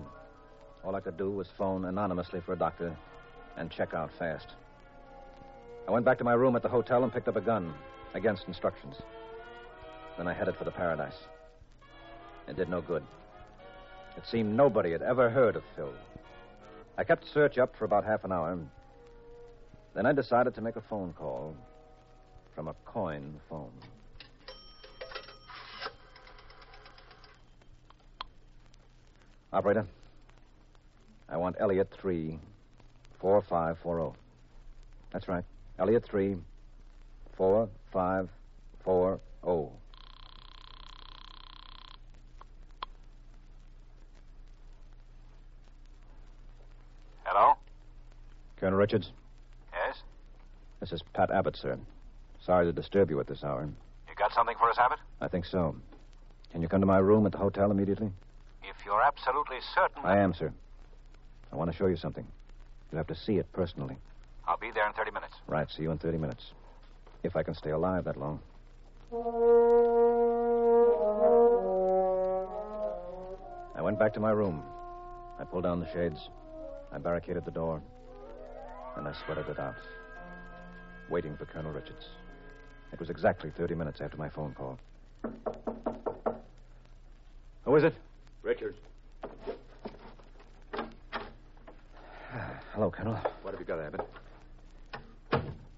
all 0.85 0.95
I 0.95 1.01
could 1.01 1.17
do 1.17 1.31
was 1.31 1.49
phone 1.57 1.85
anonymously 1.85 2.41
for 2.41 2.53
a 2.53 2.59
doctor 2.59 2.97
and 3.57 3.71
check 3.71 3.95
out 3.95 4.11
fast. 4.19 4.49
I 5.89 5.91
went 5.91 6.05
back 6.05 6.19
to 6.19 6.25
my 6.25 6.35
room 6.35 6.57
at 6.57 6.63
the 6.63 6.69
hotel 6.69 7.05
and 7.05 7.13
picked 7.13 7.29
up 7.29 7.37
a 7.37 7.41
gun 7.41 7.73
against 8.15 8.49
instructions. 8.49 8.97
Then 10.17 10.27
I 10.27 10.35
headed 10.35 10.57
for 10.57 10.65
the 10.65 10.71
paradise. 10.71 11.17
It 12.49 12.57
did 12.57 12.69
no 12.69 12.81
good. 12.81 13.05
It 14.17 14.25
seemed 14.27 14.57
nobody 14.57 14.93
had 14.93 15.03
ever 15.03 15.31
heard 15.31 15.57
of 15.57 15.63
Phil. 15.75 15.93
I 16.99 17.05
kept 17.05 17.29
search 17.33 17.59
up 17.59 17.77
for 17.77 17.85
about 17.85 18.05
half 18.05 18.25
an 18.25 18.33
hour. 18.33 18.59
Then 19.95 20.07
I 20.07 20.13
decided 20.13 20.55
to 20.55 20.61
make 20.61 20.77
a 20.77 20.81
phone 20.81 21.13
call 21.13 21.55
from 22.57 22.69
a 22.69 22.75
coin 22.87 23.39
phone. 23.51 23.71
Operator, 29.53 29.87
I 31.29 31.37
want 31.37 31.57
Elliot 31.61 31.89
3 32.01 32.39
4540. 33.21 34.17
That's 35.13 35.29
right. 35.29 35.45
Elliot 35.79 36.05
3 36.05 36.37
4540. 37.37 39.71
Hello? 47.25 47.55
Colonel 48.59 48.79
Richards, 48.79 49.11
Yes? 49.73 50.03
this 50.81 50.93
is 50.93 51.03
Pat 51.13 51.31
Abbott, 51.31 51.57
sir. 51.57 51.79
Sorry 52.47 52.65
to 52.65 52.73
disturb 52.73 53.11
you 53.11 53.19
at 53.19 53.27
this 53.27 53.43
hour. 53.43 53.69
You 54.09 54.15
got 54.15 54.33
something 54.33 54.57
for 54.57 54.71
us, 54.71 54.79
Abbott? 54.79 55.01
I 55.21 55.27
think 55.27 55.47
so. 55.47 55.75
Can 56.53 56.63
you 56.63 56.69
come 56.69 56.81
to 56.81 56.87
my 56.87 56.99
room 56.99 57.27
at 57.27 57.33
the 57.33 57.39
hotel 57.39 57.73
immediately? 57.73 58.13
If 58.63 58.77
you're 58.85 59.03
absolutely 59.03 59.57
certain. 59.75 60.05
I 60.05 60.19
am, 60.19 60.33
sir. 60.33 60.53
I 61.53 61.57
want 61.57 61.73
to 61.73 61.77
show 61.77 61.87
you 61.87 61.97
something. 61.97 62.25
You'll 62.91 62.99
have 62.99 63.09
to 63.09 63.17
see 63.17 63.39
it 63.39 63.53
personally. 63.53 63.97
I'll 64.47 64.57
be 64.57 64.71
there 64.71 64.87
in 64.87 64.93
30 64.93 65.11
minutes. 65.11 65.35
Right, 65.49 65.69
see 65.69 65.83
you 65.83 65.91
in 65.91 65.99
30 65.99 66.19
minutes. 66.19 66.53
If 67.25 67.35
I 67.35 67.43
can 67.43 67.55
stay 67.55 67.71
alive 67.71 68.05
that 68.05 68.17
long. 68.17 68.39
I 73.75 73.83
went 73.83 73.99
back 73.99 74.15
to 74.15 74.21
my 74.21 74.31
room. 74.31 74.63
I 75.41 75.45
pulled 75.45 75.65
down 75.65 75.81
the 75.81 75.93
shades. 75.93 76.29
I 76.93 76.99
barricaded 76.99 77.45
the 77.45 77.51
door. 77.51 77.83
And 78.97 79.09
I 79.09 79.15
sweated 79.25 79.49
it 79.49 79.59
out. 79.59 79.75
Waiting 81.11 81.37
for 81.37 81.45
Colonel 81.45 81.73
Richards. 81.73 82.07
It 82.97 83.01
was 83.01 83.11
exactly 83.11 83.51
30 83.51 83.75
minutes 83.75 84.01
after 84.01 84.17
my 84.17 84.31
phone 84.31 84.55
call. 84.55 84.79
Who 87.67 87.77
is 87.77 87.85
it? 87.85 87.95
Richards, 88.43 88.79
Hello, 92.73 92.91
Colonel. 92.91 93.19
what 93.43 93.51
have 93.51 93.61
you 93.61 93.67
got, 93.67 93.81
Abbott? 93.81 94.01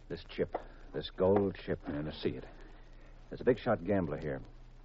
This 0.08 0.22
chip. 0.28 0.56
This 0.94 1.10
gold 1.10 1.56
chip. 1.66 1.80
i 1.88 1.90
And 1.90 2.04
to 2.04 2.16
see 2.16 2.28
it. 2.28 2.44
There's 3.30 3.40
a 3.40 3.44
big 3.44 3.58
shot 3.58 3.84
gambler 3.84 4.18
here. 4.18 4.40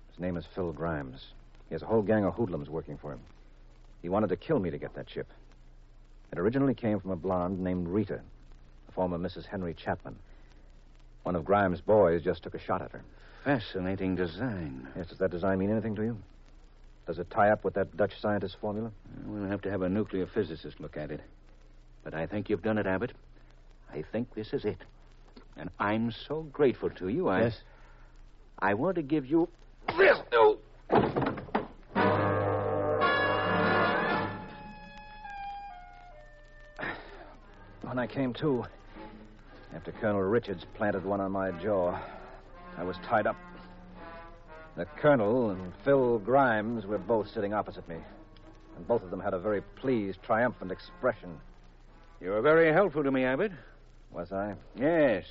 His 0.10 0.20
name 0.20 0.36
is 0.36 0.46
Phil 0.56 0.72
Grimes. 0.72 1.28
He 1.70 1.76
has 1.76 1.84
a 1.84 1.86
whole 1.86 2.02
gang 2.02 2.26
of 2.26 2.34
hoodlums 2.34 2.68
working 2.68 2.98
for 2.98 3.12
him. 3.12 3.20
He 4.02 4.10
wanted 4.10 4.30
to 4.30 4.38
kill 4.38 4.58
me 4.58 4.72
to 4.72 4.80
get 4.80 4.96
that 4.96 5.06
chip. 5.06 5.28
It 6.32 6.40
originally 6.40 6.74
came 6.74 7.00
from 7.00 7.12
a 7.12 7.16
blonde 7.16 7.60
named 7.60 7.88
Rita, 7.88 8.22
the 8.88 8.92
former 8.92 9.20
Mrs. 9.20 9.46
Henry 9.46 9.76
Chapman. 9.76 10.16
One 11.24 11.36
of 11.36 11.46
Grimes' 11.46 11.82
boys 11.82 12.22
just 12.22 12.44
took 12.44 12.54
a 12.54 12.60
shot 12.60 12.82
at 12.82 12.92
her. 12.92 13.04
Fascinating 13.44 14.16
design. 14.16 14.88
Yes, 14.96 15.08
does 15.08 15.18
that 15.20 15.32
design 15.32 15.60
mean 15.60 15.72
anything 15.72 15.96
to 15.96 16.04
you? 16.04 16.18
Does 17.08 17.20
it 17.20 17.30
tie 17.30 17.50
up 17.50 17.64
with 17.66 17.74
that 17.74 17.96
Dutch 17.98 18.14
scientist's 18.22 18.58
formula? 18.60 18.92
We'll 19.26 19.50
have 19.50 19.62
to 19.64 19.72
have 19.72 19.82
a 19.82 19.90
nuclear 19.90 20.26
physicist 20.26 20.80
look 20.80 20.96
at 20.96 21.12
it. 21.12 21.22
But 22.04 22.14
I 22.14 22.28
think 22.28 22.50
you've 22.50 22.64
done 22.64 22.78
it, 22.78 22.86
Abbott. 22.86 23.12
I 23.92 24.04
think 24.12 24.34
this 24.34 24.54
is 24.54 24.64
it. 24.66 24.78
And 25.58 25.70
I'm 25.80 26.12
so 26.28 26.44
grateful 26.44 26.90
to 26.92 27.10
you. 27.10 27.28
I, 27.28 27.42
Yes? 27.44 27.58
I 28.60 28.74
want 28.76 28.96
to 28.96 29.02
give 29.02 29.26
you 29.26 29.50
this. 29.98 30.18
Oh. 30.32 30.58
When 37.82 38.00
I 38.00 38.08
came 38.08 38.34
to, 38.36 38.66
after 39.76 39.92
Colonel 39.92 40.22
Richards 40.22 40.66
planted 40.76 41.04
one 41.04 41.20
on 41.20 41.32
my 41.32 41.52
jaw, 41.52 42.00
I 42.78 42.84
was 42.84 42.96
tied 43.08 43.28
up. 43.28 43.36
The 44.76 44.86
Colonel 44.86 45.50
and 45.50 45.74
Phil 45.84 46.20
Grimes 46.20 46.86
were 46.86 46.98
both 46.98 47.30
sitting 47.32 47.54
opposite 47.54 47.88
me, 47.88 47.98
and 48.76 48.88
both 48.88 49.04
of 49.04 49.10
them 49.10 49.20
had 49.20 49.34
a 49.34 49.40
very 49.40 49.62
pleased, 49.62 50.22
triumphant 50.24 50.72
expression. 50.72 51.40
You 52.22 52.30
were 52.30 52.42
very 52.42 52.72
helpful 52.72 53.04
to 53.04 53.12
me, 53.12 53.26
Abbott. 53.26 53.52
Was 54.12 54.32
I? 54.32 54.56
Yes. 54.76 55.26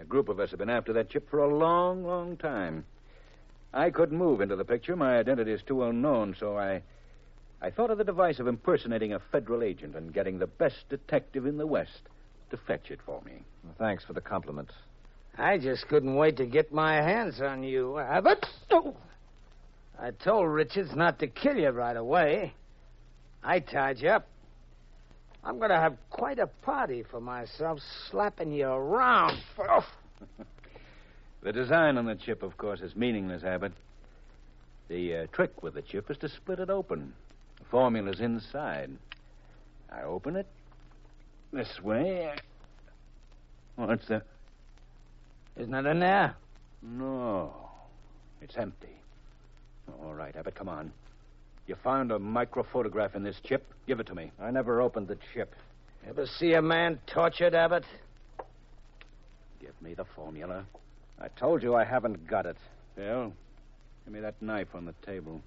A 0.00 0.04
group 0.04 0.28
of 0.28 0.40
us 0.40 0.50
have 0.50 0.58
been 0.58 0.70
after 0.70 0.92
that 0.94 1.10
chip 1.10 1.28
for 1.28 1.40
a 1.40 1.54
long, 1.54 2.04
long 2.04 2.36
time. 2.36 2.84
I 3.74 3.90
couldn't 3.90 4.16
move 4.16 4.40
into 4.40 4.56
the 4.56 4.64
picture. 4.64 4.96
My 4.96 5.18
identity 5.18 5.52
is 5.52 5.62
too 5.62 5.76
well 5.76 5.92
known, 5.92 6.36
so 6.38 6.56
I. 6.56 6.82
I 7.60 7.70
thought 7.70 7.90
of 7.90 7.98
the 7.98 8.04
device 8.04 8.40
of 8.40 8.48
impersonating 8.48 9.12
a 9.12 9.20
federal 9.20 9.62
agent 9.62 9.94
and 9.94 10.12
getting 10.12 10.38
the 10.38 10.48
best 10.48 10.88
detective 10.88 11.46
in 11.46 11.58
the 11.58 11.66
West 11.66 12.08
to 12.50 12.56
fetch 12.56 12.90
it 12.90 13.00
for 13.06 13.20
me. 13.22 13.42
Well, 13.64 13.74
thanks 13.78 14.04
for 14.04 14.12
the 14.12 14.20
compliment. 14.20 14.70
I 15.38 15.58
just 15.58 15.88
couldn't 15.88 16.14
wait 16.14 16.36
to 16.38 16.46
get 16.46 16.72
my 16.72 16.96
hands 16.96 17.40
on 17.40 17.62
you, 17.62 17.98
Abbott. 17.98 18.44
Oh. 18.70 18.96
I 19.98 20.10
told 20.10 20.48
Richards 20.48 20.90
not 20.94 21.18
to 21.20 21.26
kill 21.26 21.56
you 21.56 21.70
right 21.70 21.96
away. 21.96 22.54
I 23.42 23.60
tied 23.60 23.98
you 23.98 24.10
up. 24.10 24.26
I'm 25.44 25.58
going 25.58 25.70
to 25.70 25.76
have 25.76 25.96
quite 26.10 26.38
a 26.38 26.46
party 26.46 27.04
for 27.10 27.20
myself, 27.20 27.78
slapping 28.10 28.52
you 28.52 28.66
around. 28.66 29.38
Oh. 29.58 29.86
The 31.42 31.52
design 31.52 31.98
on 31.98 32.06
the 32.06 32.14
chip, 32.14 32.44
of 32.44 32.56
course, 32.56 32.80
is 32.80 32.94
meaningless, 32.94 33.42
Abbott. 33.42 33.72
The 34.88 35.16
uh, 35.16 35.26
trick 35.32 35.62
with 35.62 35.74
the 35.74 35.82
chip 35.82 36.08
is 36.08 36.16
to 36.18 36.28
split 36.28 36.60
it 36.60 36.70
open. 36.70 37.12
The 37.58 37.64
formula's 37.64 38.20
inside. 38.20 38.90
I 39.90 40.02
open 40.02 40.36
it 40.36 40.46
this 41.52 41.80
way. 41.82 42.32
What's 43.76 44.06
that? 44.08 44.22
Isn't 45.56 45.74
it 45.74 45.86
in 45.86 46.00
there? 46.00 46.34
No, 46.82 47.52
it's 48.40 48.56
empty. 48.56 48.88
All 50.02 50.14
right, 50.14 50.34
Abbott, 50.34 50.54
come 50.54 50.68
on. 50.68 50.92
You 51.66 51.76
found 51.76 52.10
a 52.10 52.18
microphotograph 52.18 53.14
in 53.14 53.22
this 53.22 53.36
chip. 53.44 53.64
Give 53.86 54.00
it 54.00 54.06
to 54.08 54.14
me. 54.14 54.32
I 54.40 54.50
never 54.50 54.80
opened 54.80 55.08
the 55.08 55.18
chip. 55.32 55.54
Ever 56.06 56.26
see 56.26 56.54
a 56.54 56.62
man 56.62 56.98
tortured, 57.06 57.54
Abbott? 57.54 57.84
Give 59.60 59.80
me 59.80 59.94
the 59.94 60.04
formula. 60.04 60.64
I 61.20 61.28
told 61.28 61.62
you 61.62 61.74
I 61.74 61.84
haven't 61.84 62.26
got 62.26 62.46
it. 62.46 62.56
Phil, 62.96 63.32
give 64.04 64.12
me 64.12 64.20
that 64.20 64.40
knife 64.42 64.74
on 64.74 64.84
the 64.84 64.94
table. 65.06 65.40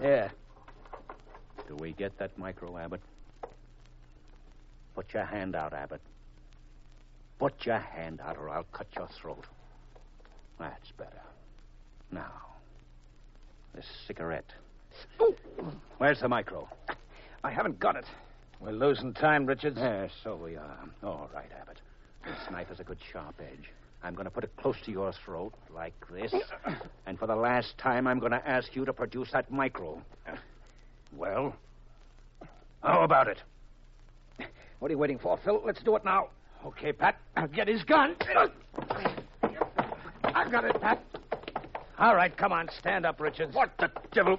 Here. 0.00 0.32
Do 1.68 1.76
we 1.76 1.92
get 1.92 2.16
that 2.18 2.38
micro, 2.38 2.78
Abbott? 2.78 3.02
Put 4.94 5.12
your 5.12 5.24
hand 5.24 5.54
out, 5.54 5.74
Abbott. 5.74 6.00
Put 7.38 7.66
your 7.66 7.78
hand 7.78 8.20
out, 8.20 8.38
or 8.38 8.48
I'll 8.48 8.66
cut 8.72 8.86
your 8.96 9.08
throat. 9.20 9.44
That's 10.58 10.90
better. 10.96 11.20
Now, 12.10 12.32
this 13.74 13.84
cigarette. 14.06 14.50
Where's 15.98 16.20
the 16.20 16.28
micro? 16.28 16.68
I 17.44 17.50
haven't 17.50 17.78
got 17.78 17.96
it. 17.96 18.06
We're 18.60 18.72
losing 18.72 19.12
time, 19.12 19.44
Richards. 19.44 19.76
Yes, 19.78 20.10
so 20.24 20.36
we 20.36 20.56
are. 20.56 20.78
All 21.02 21.28
right, 21.34 21.50
Abbott. 21.60 21.78
This 22.24 22.50
knife 22.50 22.68
has 22.68 22.80
a 22.80 22.84
good 22.84 22.98
sharp 23.12 23.34
edge. 23.40 23.70
I'm 24.02 24.14
going 24.14 24.24
to 24.24 24.30
put 24.30 24.44
it 24.44 24.50
close 24.56 24.76
to 24.84 24.90
your 24.90 25.12
throat, 25.24 25.52
like 25.74 25.94
this. 26.10 26.32
And 27.06 27.16
for 27.20 27.28
the 27.28 27.36
last 27.36 27.78
time, 27.78 28.08
I'm 28.08 28.18
going 28.18 28.32
to 28.32 28.48
ask 28.48 28.74
you 28.74 28.84
to 28.84 28.92
produce 28.92 29.30
that 29.32 29.48
micro. 29.48 30.02
Well, 31.16 31.54
how 32.82 33.02
about 33.02 33.28
it? 33.28 33.38
What 34.80 34.88
are 34.88 34.92
you 34.92 34.98
waiting 34.98 35.20
for, 35.20 35.38
Phil? 35.44 35.62
Let's 35.64 35.82
do 35.84 35.94
it 35.94 36.04
now. 36.04 36.30
Okay, 36.64 36.92
Pat. 36.92 37.16
I'll 37.36 37.46
get 37.48 37.68
his 37.68 37.84
gun. 37.84 38.16
I've 40.24 40.50
got 40.50 40.64
it, 40.64 40.80
Pat. 40.80 41.02
All 41.98 42.14
right, 42.14 42.36
come 42.36 42.52
on. 42.52 42.68
Stand 42.78 43.06
up, 43.06 43.20
Richards. 43.20 43.54
What 43.54 43.76
the 43.78 43.90
devil? 44.12 44.38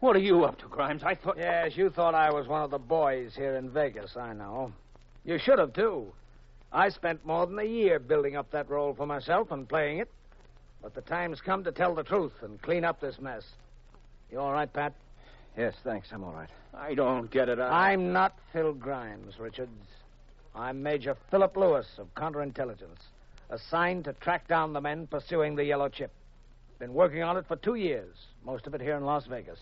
What 0.00 0.16
are 0.16 0.20
you 0.20 0.44
up 0.44 0.58
to, 0.60 0.66
Grimes? 0.66 1.02
I 1.04 1.14
thought. 1.14 1.36
Yes, 1.36 1.76
you 1.76 1.90
thought 1.90 2.14
I 2.14 2.32
was 2.32 2.48
one 2.48 2.62
of 2.62 2.70
the 2.70 2.78
boys 2.78 3.34
here 3.34 3.56
in 3.56 3.70
Vegas, 3.70 4.16
I 4.16 4.32
know. 4.32 4.72
You 5.24 5.38
should 5.38 5.58
have, 5.58 5.74
too. 5.74 6.12
I 6.72 6.88
spent 6.88 7.24
more 7.26 7.46
than 7.46 7.58
a 7.58 7.64
year 7.64 7.98
building 7.98 8.36
up 8.36 8.50
that 8.52 8.70
role 8.70 8.94
for 8.94 9.06
myself 9.06 9.50
and 9.50 9.68
playing 9.68 9.98
it. 9.98 10.08
But 10.82 10.94
the 10.94 11.02
time's 11.02 11.40
come 11.40 11.64
to 11.64 11.72
tell 11.72 11.94
the 11.94 12.02
truth 12.02 12.32
and 12.42 12.60
clean 12.62 12.84
up 12.84 13.00
this 13.00 13.20
mess. 13.20 13.44
You 14.30 14.40
all 14.40 14.52
right, 14.52 14.72
Pat? 14.72 14.94
Yes, 15.58 15.74
thanks. 15.84 16.08
I'm 16.12 16.24
all 16.24 16.32
right. 16.32 16.48
I 16.72 16.94
don't 16.94 17.30
get 17.30 17.48
it. 17.48 17.58
I... 17.58 17.92
I'm 17.92 18.12
not 18.12 18.38
Phil 18.52 18.72
Grimes, 18.72 19.38
Richards. 19.38 19.70
I'm 20.54 20.82
Major 20.82 21.16
Philip 21.30 21.56
Lewis 21.56 21.86
of 21.98 22.12
Counterintelligence, 22.14 23.00
assigned 23.50 24.04
to 24.04 24.12
track 24.14 24.48
down 24.48 24.72
the 24.72 24.80
men 24.80 25.06
pursuing 25.06 25.54
the 25.54 25.64
yellow 25.64 25.88
chip. 25.88 26.10
Been 26.78 26.94
working 26.94 27.22
on 27.22 27.36
it 27.36 27.46
for 27.46 27.56
two 27.56 27.76
years, 27.76 28.14
most 28.44 28.66
of 28.66 28.74
it 28.74 28.80
here 28.80 28.96
in 28.96 29.04
Las 29.04 29.26
Vegas. 29.26 29.58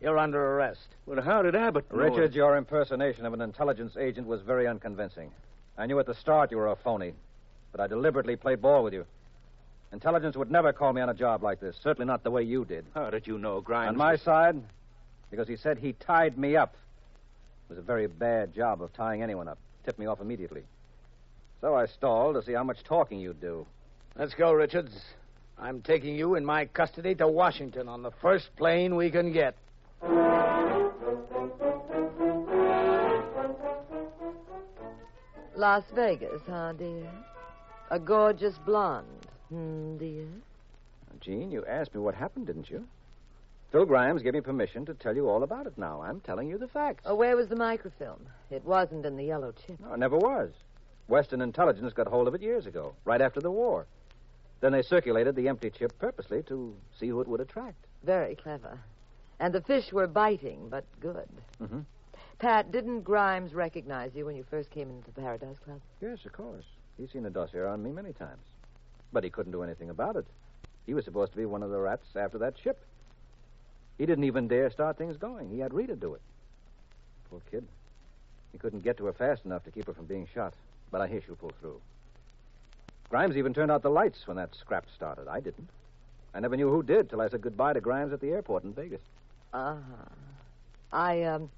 You're 0.00 0.18
under 0.18 0.56
arrest. 0.56 0.88
Well, 1.06 1.22
how 1.22 1.42
did 1.42 1.54
Abbott 1.54 1.90
know 1.92 1.98
Richard, 1.98 2.32
it? 2.32 2.34
your 2.34 2.56
impersonation 2.56 3.24
of 3.24 3.32
an 3.32 3.40
intelligence 3.40 3.96
agent 3.96 4.26
was 4.26 4.40
very 4.42 4.66
unconvincing. 4.66 5.30
I 5.78 5.86
knew 5.86 5.98
at 6.00 6.06
the 6.06 6.14
start 6.14 6.50
you 6.50 6.56
were 6.56 6.68
a 6.68 6.76
phony, 6.76 7.14
but 7.70 7.80
I 7.80 7.86
deliberately 7.86 8.34
played 8.34 8.60
ball 8.60 8.82
with 8.82 8.92
you. 8.92 9.06
Intelligence 9.92 10.36
would 10.36 10.50
never 10.50 10.72
call 10.72 10.92
me 10.92 11.00
on 11.00 11.10
a 11.10 11.14
job 11.14 11.42
like 11.42 11.60
this, 11.60 11.76
certainly 11.82 12.06
not 12.06 12.24
the 12.24 12.30
way 12.30 12.42
you 12.42 12.64
did. 12.64 12.86
How 12.94 13.10
did 13.10 13.26
you 13.26 13.38
know, 13.38 13.60
Grimes? 13.60 13.90
On 13.90 13.96
my 13.96 14.16
side, 14.16 14.60
because 15.30 15.46
he 15.46 15.56
said 15.56 15.78
he 15.78 15.92
tied 15.92 16.36
me 16.36 16.56
up. 16.56 16.74
It 17.68 17.74
was 17.74 17.78
a 17.78 17.82
very 17.82 18.06
bad 18.06 18.54
job 18.54 18.82
of 18.82 18.92
tying 18.94 19.22
anyone 19.22 19.48
up. 19.48 19.58
Tipped 19.84 19.98
me 19.98 20.06
off 20.06 20.20
immediately. 20.20 20.62
So 21.60 21.74
I 21.74 21.86
stalled 21.86 22.34
to 22.34 22.42
see 22.42 22.52
how 22.52 22.64
much 22.64 22.82
talking 22.84 23.20
you'd 23.20 23.40
do. 23.40 23.66
Let's 24.16 24.34
go, 24.34 24.52
Richards. 24.52 24.92
I'm 25.58 25.80
taking 25.80 26.16
you 26.16 26.34
in 26.34 26.44
my 26.44 26.66
custody 26.66 27.14
to 27.16 27.28
Washington 27.28 27.88
on 27.88 28.02
the 28.02 28.10
first 28.20 28.54
plane 28.56 28.96
we 28.96 29.10
can 29.10 29.32
get. 29.32 29.54
Las 35.56 35.84
Vegas, 35.94 36.42
huh, 36.48 36.72
dear? 36.72 37.08
A 37.90 37.98
gorgeous 38.00 38.56
blonde, 38.66 39.06
hmm, 39.48 39.96
dear? 39.98 40.26
Jean, 41.20 41.52
you 41.52 41.64
asked 41.66 41.94
me 41.94 42.00
what 42.00 42.16
happened, 42.16 42.46
didn't 42.46 42.68
you? 42.68 42.84
Phil 43.72 43.86
Grimes 43.86 44.20
gave 44.20 44.34
me 44.34 44.42
permission 44.42 44.84
to 44.84 44.92
tell 44.92 45.16
you 45.16 45.30
all 45.30 45.42
about 45.42 45.66
it 45.66 45.78
now. 45.78 46.02
I'm 46.02 46.20
telling 46.20 46.46
you 46.46 46.58
the 46.58 46.68
facts. 46.68 47.04
Oh, 47.06 47.14
where 47.14 47.34
was 47.34 47.48
the 47.48 47.56
microfilm? 47.56 48.20
It 48.50 48.62
wasn't 48.66 49.06
in 49.06 49.16
the 49.16 49.24
yellow 49.24 49.52
chip. 49.52 49.80
No, 49.80 49.94
it 49.94 49.98
never 49.98 50.18
was. 50.18 50.50
Western 51.08 51.40
Intelligence 51.40 51.94
got 51.94 52.06
hold 52.06 52.28
of 52.28 52.34
it 52.34 52.42
years 52.42 52.66
ago, 52.66 52.94
right 53.06 53.22
after 53.22 53.40
the 53.40 53.50
war. 53.50 53.86
Then 54.60 54.72
they 54.72 54.82
circulated 54.82 55.34
the 55.34 55.48
empty 55.48 55.70
chip 55.70 55.98
purposely 55.98 56.42
to 56.44 56.76
see 57.00 57.08
who 57.08 57.22
it 57.22 57.28
would 57.28 57.40
attract. 57.40 57.86
Very 58.04 58.34
clever. 58.34 58.78
And 59.40 59.54
the 59.54 59.62
fish 59.62 59.90
were 59.90 60.06
biting, 60.06 60.68
but 60.68 60.84
good. 61.00 61.28
Mm-hmm. 61.60 61.80
Pat, 62.40 62.70
didn't 62.72 63.02
Grimes 63.02 63.54
recognize 63.54 64.14
you 64.14 64.26
when 64.26 64.36
you 64.36 64.44
first 64.50 64.70
came 64.70 64.90
into 64.90 65.10
the 65.10 65.20
Paradise 65.20 65.56
Club? 65.64 65.80
Yes, 66.02 66.18
of 66.26 66.32
course. 66.32 66.64
He's 66.98 67.10
seen 67.10 67.22
the 67.22 67.30
dossier 67.30 67.62
on 67.62 67.82
me 67.82 67.90
many 67.90 68.12
times. 68.12 68.42
But 69.14 69.24
he 69.24 69.30
couldn't 69.30 69.52
do 69.52 69.62
anything 69.62 69.88
about 69.88 70.16
it. 70.16 70.26
He 70.84 70.92
was 70.92 71.06
supposed 71.06 71.32
to 71.32 71.38
be 71.38 71.46
one 71.46 71.62
of 71.62 71.70
the 71.70 71.80
rats 71.80 72.06
after 72.14 72.36
that 72.38 72.58
ship. 72.62 72.84
He 73.98 74.06
didn't 74.06 74.24
even 74.24 74.48
dare 74.48 74.70
start 74.70 74.96
things 74.98 75.16
going. 75.16 75.50
He 75.50 75.58
had 75.58 75.72
Rita 75.74 75.96
do 75.96 76.14
it. 76.14 76.20
Poor 77.30 77.40
kid. 77.50 77.66
He 78.52 78.58
couldn't 78.58 78.82
get 78.82 78.96
to 78.98 79.06
her 79.06 79.12
fast 79.12 79.44
enough 79.44 79.64
to 79.64 79.70
keep 79.70 79.86
her 79.86 79.94
from 79.94 80.06
being 80.06 80.28
shot. 80.34 80.54
But 80.90 81.00
I 81.00 81.08
hear 81.08 81.22
she'll 81.24 81.36
pull 81.36 81.52
through. 81.60 81.80
Grimes 83.08 83.36
even 83.36 83.54
turned 83.54 83.70
out 83.70 83.82
the 83.82 83.90
lights 83.90 84.26
when 84.26 84.36
that 84.36 84.54
scrap 84.54 84.86
started. 84.94 85.28
I 85.28 85.40
didn't. 85.40 85.68
I 86.34 86.40
never 86.40 86.56
knew 86.56 86.70
who 86.70 86.82
did 86.82 87.10
till 87.10 87.20
I 87.20 87.28
said 87.28 87.42
goodbye 87.42 87.74
to 87.74 87.80
Grimes 87.80 88.12
at 88.12 88.20
the 88.20 88.30
airport 88.30 88.64
in 88.64 88.72
Vegas. 88.72 89.00
Uh 89.52 89.74
huh. 89.74 90.08
I, 90.92 91.22
um, 91.24 91.50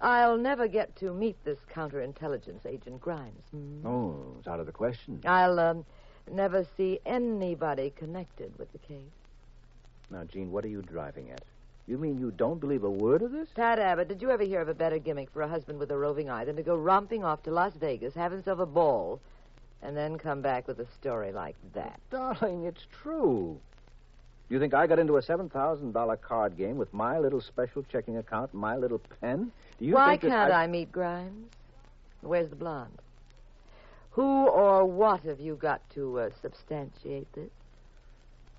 I'll 0.00 0.38
never 0.38 0.68
get 0.68 0.96
to 0.96 1.12
meet 1.12 1.36
this 1.44 1.58
counterintelligence 1.72 2.66
agent 2.66 3.00
Grimes. 3.00 3.44
hmm? 3.50 3.86
Oh, 3.86 4.34
it's 4.38 4.48
out 4.48 4.60
of 4.60 4.66
the 4.66 4.72
question. 4.72 5.20
I'll, 5.26 5.58
um, 5.58 5.84
never 6.30 6.66
see 6.76 7.00
anybody 7.04 7.92
connected 7.96 8.56
with 8.58 8.70
the 8.72 8.78
case. 8.78 8.98
Now, 10.10 10.24
Jean, 10.24 10.50
what 10.50 10.64
are 10.64 10.68
you 10.68 10.82
driving 10.82 11.30
at? 11.30 11.42
You 11.86 11.98
mean 11.98 12.18
you 12.18 12.30
don't 12.30 12.60
believe 12.60 12.84
a 12.84 12.90
word 12.90 13.22
of 13.22 13.32
this? 13.32 13.48
Pat 13.54 13.78
Abbott, 13.78 14.08
did 14.08 14.22
you 14.22 14.30
ever 14.30 14.44
hear 14.44 14.60
of 14.60 14.68
a 14.68 14.74
better 14.74 14.98
gimmick 14.98 15.30
for 15.30 15.42
a 15.42 15.48
husband 15.48 15.78
with 15.78 15.90
a 15.90 15.98
roving 15.98 16.30
eye 16.30 16.44
than 16.44 16.56
to 16.56 16.62
go 16.62 16.76
romping 16.76 17.24
off 17.24 17.42
to 17.42 17.50
Las 17.50 17.72
Vegas, 17.74 18.14
have 18.14 18.30
himself 18.30 18.60
a 18.60 18.66
ball, 18.66 19.20
and 19.82 19.96
then 19.96 20.16
come 20.16 20.40
back 20.42 20.68
with 20.68 20.78
a 20.78 20.86
story 21.00 21.32
like 21.32 21.56
that? 21.74 21.98
Darling, 22.10 22.64
it's 22.64 22.86
true. 23.02 23.58
You 24.48 24.60
think 24.60 24.74
I 24.74 24.86
got 24.86 24.98
into 24.98 25.16
a 25.16 25.22
$7,000 25.22 26.20
card 26.20 26.56
game 26.56 26.76
with 26.76 26.92
my 26.92 27.18
little 27.18 27.40
special 27.40 27.82
checking 27.90 28.16
account 28.18 28.52
and 28.52 28.60
my 28.60 28.76
little 28.76 29.00
pen? 29.20 29.50
Do 29.78 29.84
you 29.84 29.94
Why 29.94 30.16
can't 30.16 30.52
I... 30.52 30.66
meet 30.68 30.92
Grimes? 30.92 31.48
Where's 32.20 32.48
the 32.50 32.56
blonde? 32.56 32.98
Who 34.12 34.46
or 34.46 34.84
what 34.84 35.22
have 35.22 35.40
you 35.40 35.56
got 35.56 35.80
to 35.94 36.20
uh, 36.20 36.30
substantiate 36.42 37.32
this? 37.32 37.50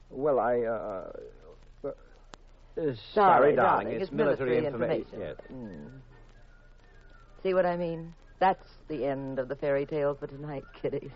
Well, 0.09 0.39
I, 0.39 0.62
uh... 0.62 1.12
uh, 2.77 2.93
Sorry, 3.13 3.55
darling. 3.55 3.86
darling, 3.86 3.88
It's, 3.95 4.03
it's 4.03 4.12
military 4.12 4.65
information. 4.65 5.05
information. 5.13 5.19
Yes. 5.19 5.53
Mm. 5.53 5.88
See 7.43 7.53
what 7.53 7.65
I 7.65 7.77
mean? 7.77 8.13
That's 8.39 8.67
the 8.88 9.05
end 9.05 9.39
of 9.39 9.47
the 9.47 9.55
fairy 9.55 9.86
tale 9.86 10.15
for 10.15 10.27
tonight, 10.27 10.63
kiddies. 10.81 11.12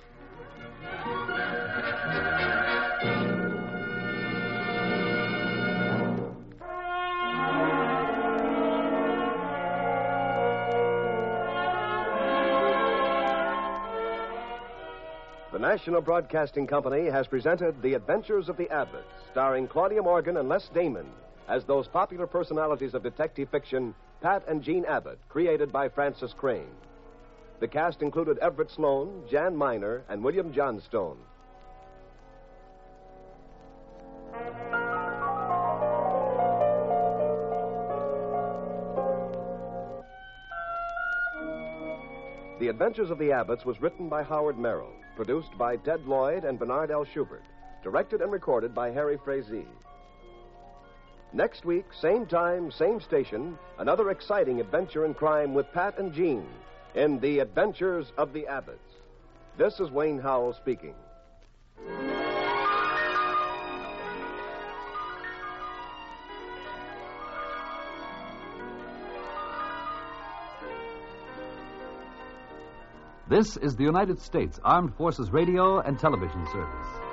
The 15.54 15.60
National 15.60 16.02
Broadcasting 16.02 16.68
Company 16.68 17.06
has 17.10 17.26
presented 17.26 17.82
The 17.82 17.94
Adventures 17.94 18.50
of 18.50 18.58
the 18.58 18.68
Abbotts, 18.70 19.06
starring 19.32 19.68
Claudia 19.68 20.02
Morgan 20.04 20.38
and 20.38 20.50
Les 20.50 20.68
Damon 20.74 21.08
as 21.48 21.64
those 21.64 21.88
popular 21.88 22.28
personalities 22.28 22.94
of 22.94 23.04
detective 23.04 23.50
fiction, 23.50 23.96
Pat 24.22 24.44
and 24.48 24.64
Jean 24.64 24.86
Abbott, 24.86 25.20
created 25.30 25.72
by 25.72 25.90
Frances 25.90 26.34
Crane. 26.34 26.76
The 27.60 27.68
cast 27.68 28.02
included 28.02 28.38
Everett 28.40 28.70
Sloane, 28.72 29.24
Jan 29.30 29.56
Miner, 29.56 30.04
and 30.10 30.24
William 30.24 30.54
Johnstone. 30.54 31.18
The 42.60 42.70
Adventures 42.70 43.12
of 43.12 43.20
the 43.20 43.32
Abbotts 43.32 43.66
was 43.66 43.80
written 43.82 44.10
by 44.10 44.24
Howard 44.24 44.58
Merrill, 44.58 44.92
produced 45.16 45.56
by 45.58 45.78
Ted 45.78 46.06
Lloyd 46.06 46.44
and 46.44 46.58
Bernard 46.58 46.90
L. 46.90 47.06
Schubert, 47.06 47.44
directed 47.84 48.22
and 48.22 48.32
recorded 48.32 48.74
by 48.74 48.90
Harry 48.90 49.18
Frazee. 49.24 49.68
Next 51.34 51.66
week, 51.66 51.86
same 51.94 52.26
time, 52.26 52.72
same 52.72 53.02
station, 53.02 53.58
another 53.80 54.12
exciting 54.12 54.62
adventure 54.62 55.06
in 55.06 55.14
crime 55.14 55.54
with 55.54 55.72
Pat 55.74 56.00
and 56.00 56.14
Jean 56.14 56.48
in 56.96 57.20
The 57.20 57.40
Adventures 57.40 58.14
of 58.18 58.32
the 58.32 58.48
Abbotts. 58.48 58.78
This 59.58 59.80
is 59.80 59.92
Wayne 59.92 60.20
Howell 60.20 60.54
speaking. 60.54 60.96
This 73.30 73.58
is 73.58 73.76
the 73.76 73.84
United 73.84 74.22
States 74.22 74.58
Armed 74.64 74.96
Forces 74.96 75.32
Radio 75.32 75.80
and 75.80 76.00
Television 76.00 76.48
Service. 76.48 77.07